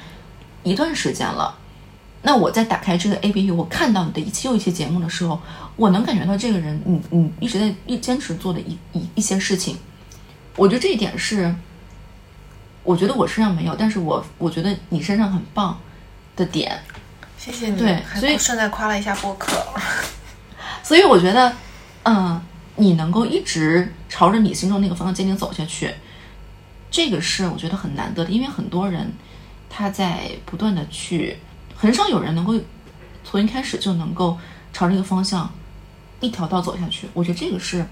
[0.64, 1.58] 一段时间了，
[2.22, 5.40] 那我在打开这个 A P P，我看到你的一期又一期节目的时候，
[5.76, 9.78] 我能感觉到这个人，你你一直在一坚持做的一一一些事情，
[10.56, 11.56] 我觉得这一点是，
[12.84, 15.80] 我觉得我身上没有，但是我我觉得你身上很棒
[16.36, 16.78] 的点，
[17.38, 19.64] 谢谢你，对所以顺带夸了一下播客。
[20.84, 21.54] 所以我觉得，
[22.04, 22.42] 嗯，
[22.76, 25.94] 你能够一直朝着你心中那个方向坚定走下去，
[26.90, 29.12] 这个是我觉得很难得的，因为很多人
[29.70, 31.38] 他在不断的去，
[31.76, 32.54] 很少有人能够
[33.24, 34.38] 从一开始就能够
[34.74, 35.50] 朝这个方向
[36.20, 37.08] 一条道走下去。
[37.14, 37.86] 我觉得这个是，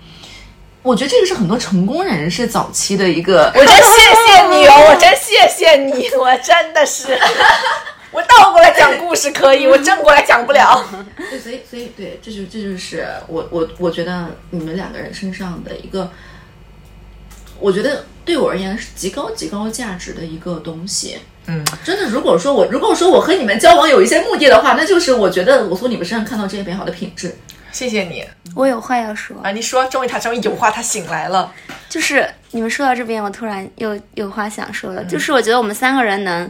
[0.82, 3.82] 我觉得这个是很多成功人士早期的一个， 我真谢
[4.26, 7.18] 谢你哦，我真 谢谢你，我真的是，
[8.12, 10.84] 我倒过来讲故事可以，我正过来讲不了。
[11.30, 16.12] 对，所以所以对，这就这就是我我我觉得你们两个人身上的一个，
[17.60, 21.20] 我觉得对我而言是极高极高价值的一个东西。
[21.48, 27.36] 嗯，真的，如果说我如果说我和你们交往有一些目的的话，那就是我觉得我从你们身上看到这些美好的品质。
[27.72, 28.26] 谢谢你
[28.56, 29.52] 我有话要说，啊！
[29.52, 31.54] 你说，终于他终于有话，他醒来了。
[31.88, 36.50] 就是你们说到这边，我突然又有话想说了，就是我觉得我们三个人能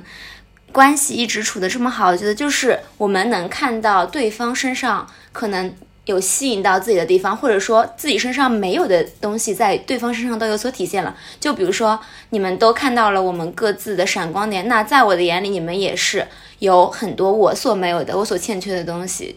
[0.71, 5.73] 关系一直处的这么好，我觉得就是我们能看到对方身上可能
[6.07, 11.15] 有吸引到自己的地方，或者说自己身上没有的东西，在对方身上都有所体现了。
[11.39, 11.99] 就比如说，
[12.29, 16.27] 你们都看到了我们各自的闪光点，那在我的眼里，你们也是
[16.59, 19.35] 有很多我所没有的、我所欠缺的东西。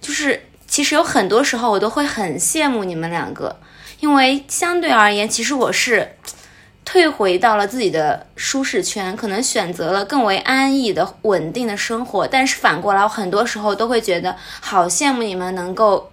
[0.00, 3.60] 就是其实有很多时候，我都会很羡慕你们两个，
[4.00, 6.16] 因为相对而言，其实我是
[6.90, 12.26] 退回到了自己的舒适圈，可能选择了更为安逸的、稳定的生活。
[12.26, 16.10] 但是反过来，我很多时候都会觉得好羡慕你们能够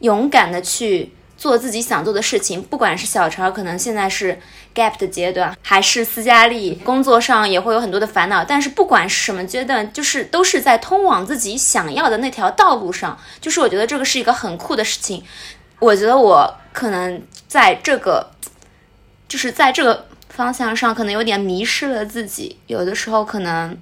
[0.00, 4.36] 勇敢的去做自己想做的事情，不管是小陈可能现在是
[4.74, 13.16] gap 的阶段，还是斯嘉丽工作上也会有很多的烦恼，但是不管是什么阶段，就是都是在通往自己想要的那条道路上。
[13.40, 15.22] 就是我觉得这个是一个很酷的事情。
[15.78, 18.30] 我觉得我可能在这个，
[19.32, 22.58] 就是在这个方向上，可能有点迷失了自己。
[22.66, 23.74] 有的时候可能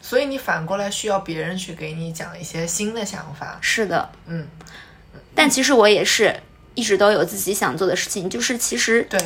[0.00, 3.58] 所以你反过来需要别人去给你讲一些新的想法。
[3.60, 4.48] 是的，嗯，
[5.34, 6.34] 但其实我也是
[6.74, 8.30] 一直都有自己想做的事情。
[8.30, 9.20] 就是其实对，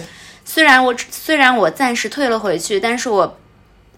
[0.44, 3.38] 虽然我虽然我暂时退了回去，但是我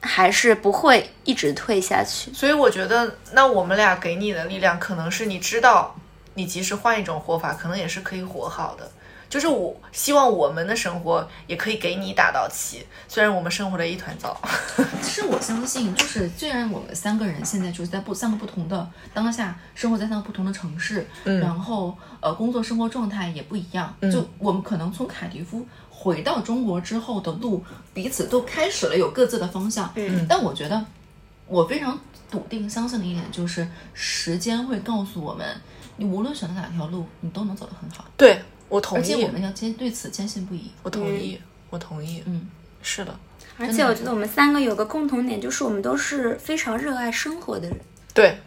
[0.02, 2.30] 还是不会一直退下去。
[2.34, 5.96] 所以我觉得，那我们俩给你的力量，可能是你知道，
[6.34, 8.90] 你即使换一种活法，可能也是可以活好的。
[9.32, 14.38] 就是我希望我们的生活也可以给你打到气，虽然我们生活的一团糟。
[15.00, 27.64] 其实我相信，就是虽然我们三个人现在就是在不三个不同的当下生活在三个不同的城市，嗯然后呃工作生活状态也不一样，就我们可能从卡迪夫回到中国之后的路，
[27.94, 30.84] 彼此都开始了有各自的方向，嗯但我觉得
[31.46, 31.98] 我非常
[32.30, 35.46] 笃定相信的一点就是，时间会告诉我们，
[35.96, 40.70] 你无论选择哪条路，你都能走得很好，对我同意而且我，们要坚对此坚信不疑。
[40.82, 42.22] 我同意，我同意。
[42.24, 42.48] 嗯，
[42.80, 43.14] 是的，
[43.58, 47.76] 而且我觉得我们三个有个共同点，就是我们都是非常热爱生活的人。
[48.14, 48.38] 对，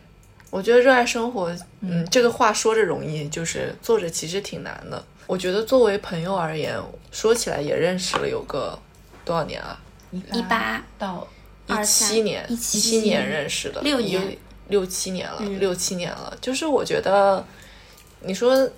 [0.50, 5.06] 我觉得热爱生活，嗯，这个话说着容易，就是做着其实挺难的。
[5.28, 6.76] 我觉得作为朋友而言，
[7.12, 8.78] 说起来也认识了有个
[9.24, 9.80] 多少年啊？
[10.12, 11.28] 一八到
[11.68, 14.38] 一七年，一七年认识的，六年
[14.70, 16.36] 六七年了，嗯六七年了。
[16.42, 17.46] 就是我觉得，
[18.22, 18.70] 你说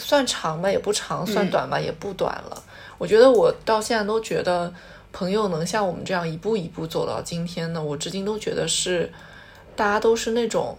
[0.00, 2.62] 算长吧也不长，算短吧也不短了。
[2.98, 4.72] 我觉得我到现在都觉得，
[5.12, 9.12] 朋友能像我们这样一步一步走到今天呢，我至今都觉得是
[9.76, 10.76] 大家都是那种，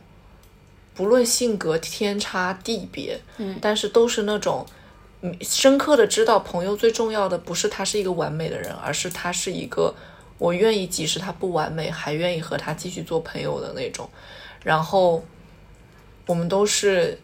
[0.94, 4.66] 不论性格天差地别，嗯但是都是那种。
[5.24, 9.94] 嗯深刻的知道，朋友最重要的不是他是一个完美的人，而是他是一个
[10.40, 14.10] 我愿意即使他不完美，还愿意和他继续做朋友的那种。
[14.64, 15.24] 然后
[16.26, 17.20] 我们都是，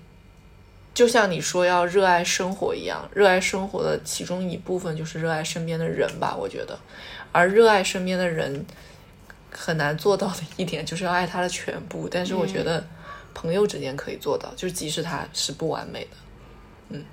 [0.98, 6.76] 就像你说要热爱生活一样，热爱生活的其中一部分就是热爱身边的人吧，我觉得。
[7.32, 8.66] 而热爱身边的人
[9.52, 12.10] 很难做到的一点，就是要爱他的全部。
[12.10, 12.84] 但是我觉得
[13.36, 16.18] 朋友之间可以做到，就是即使他是不完美的，
[16.90, 17.06] 嗯，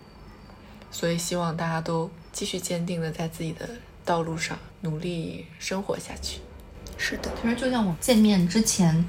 [0.91, 3.69] 所以希望大家都继续坚定的在自己的
[4.03, 6.41] 道路上努力生活下去。
[6.97, 9.05] 是的，其实就像我们见面之前，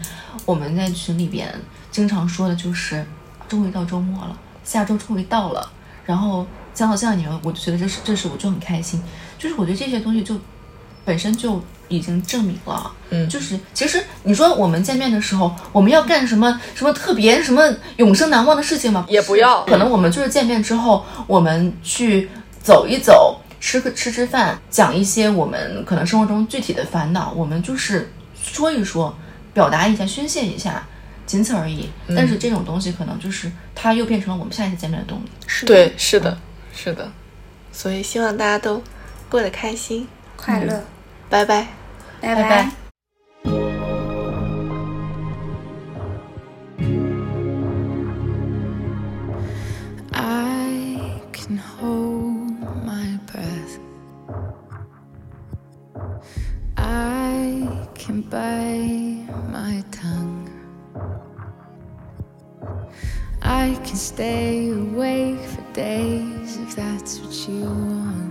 [0.46, 1.50] 我们在群里边
[1.90, 3.06] 经常说的就是，
[3.48, 5.72] 终于到周末了，下周终于到了，
[6.04, 9.02] 然后见到这样的人，我就觉得这是这是我就很开心，
[9.40, 10.36] 就是我觉得这些东西就
[11.06, 13.30] 本身就已经证明了，嗯。
[13.30, 17.62] 就是其实你说我们见面的时候，我们要干什么什么特别什么
[17.98, 19.06] 永生难忘的事情吗？
[19.08, 19.64] 也不要。
[19.66, 22.30] 可能我们就是见面之后，我们去
[22.62, 28.12] 走一走，吃个吃吃饭，讲一些我们可能生活中具体的烦恼，我们就是
[28.42, 29.16] 说一说，
[29.54, 30.88] 表达一下，宣泄一下，
[31.26, 31.90] 仅此而已。
[32.16, 35.30] 但是这种东西可能就是它又变成了我们下一次见面的动力。
[35.48, 36.38] 是的，对，是的，
[36.74, 37.12] 是的，
[37.72, 38.82] 所以希望大家都
[39.30, 40.84] 过得开心，快乐，
[41.30, 41.68] 拜拜。
[42.22, 42.50] 拜拜拜。
[42.50, 42.72] 拜。
[58.28, 59.05] I
[63.96, 68.25] can stay awake for days if that's what you want.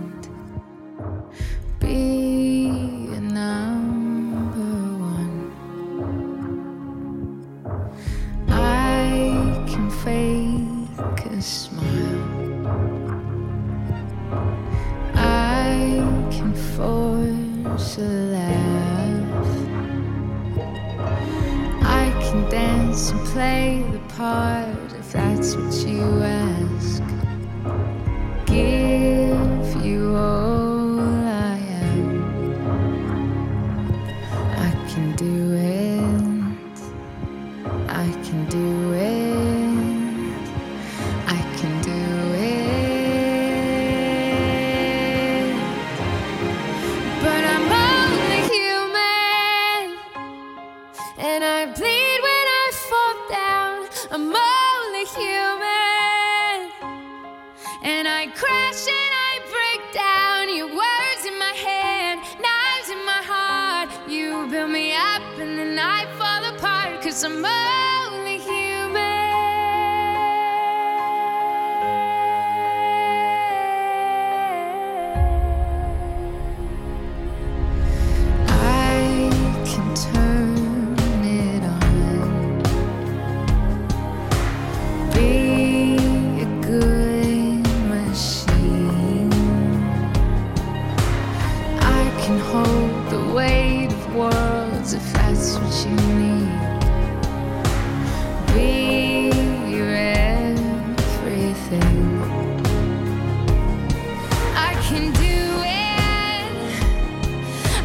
[104.95, 106.51] Can do it.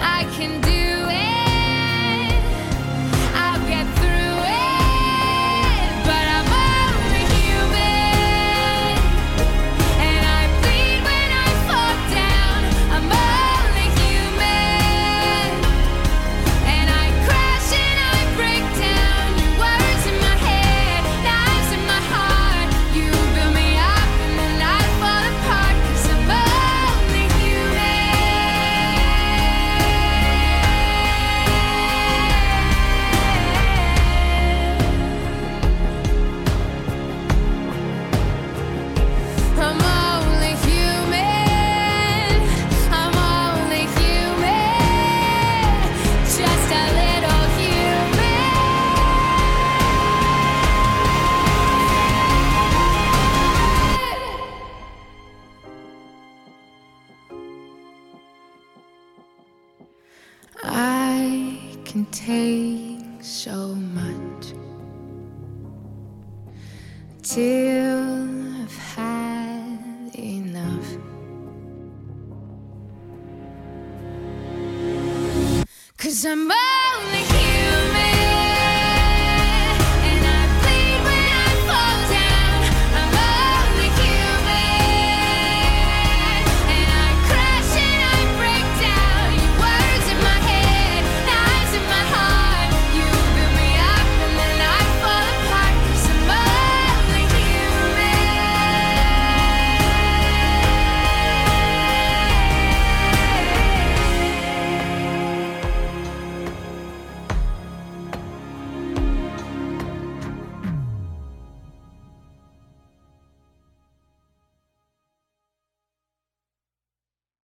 [0.00, 0.69] I can do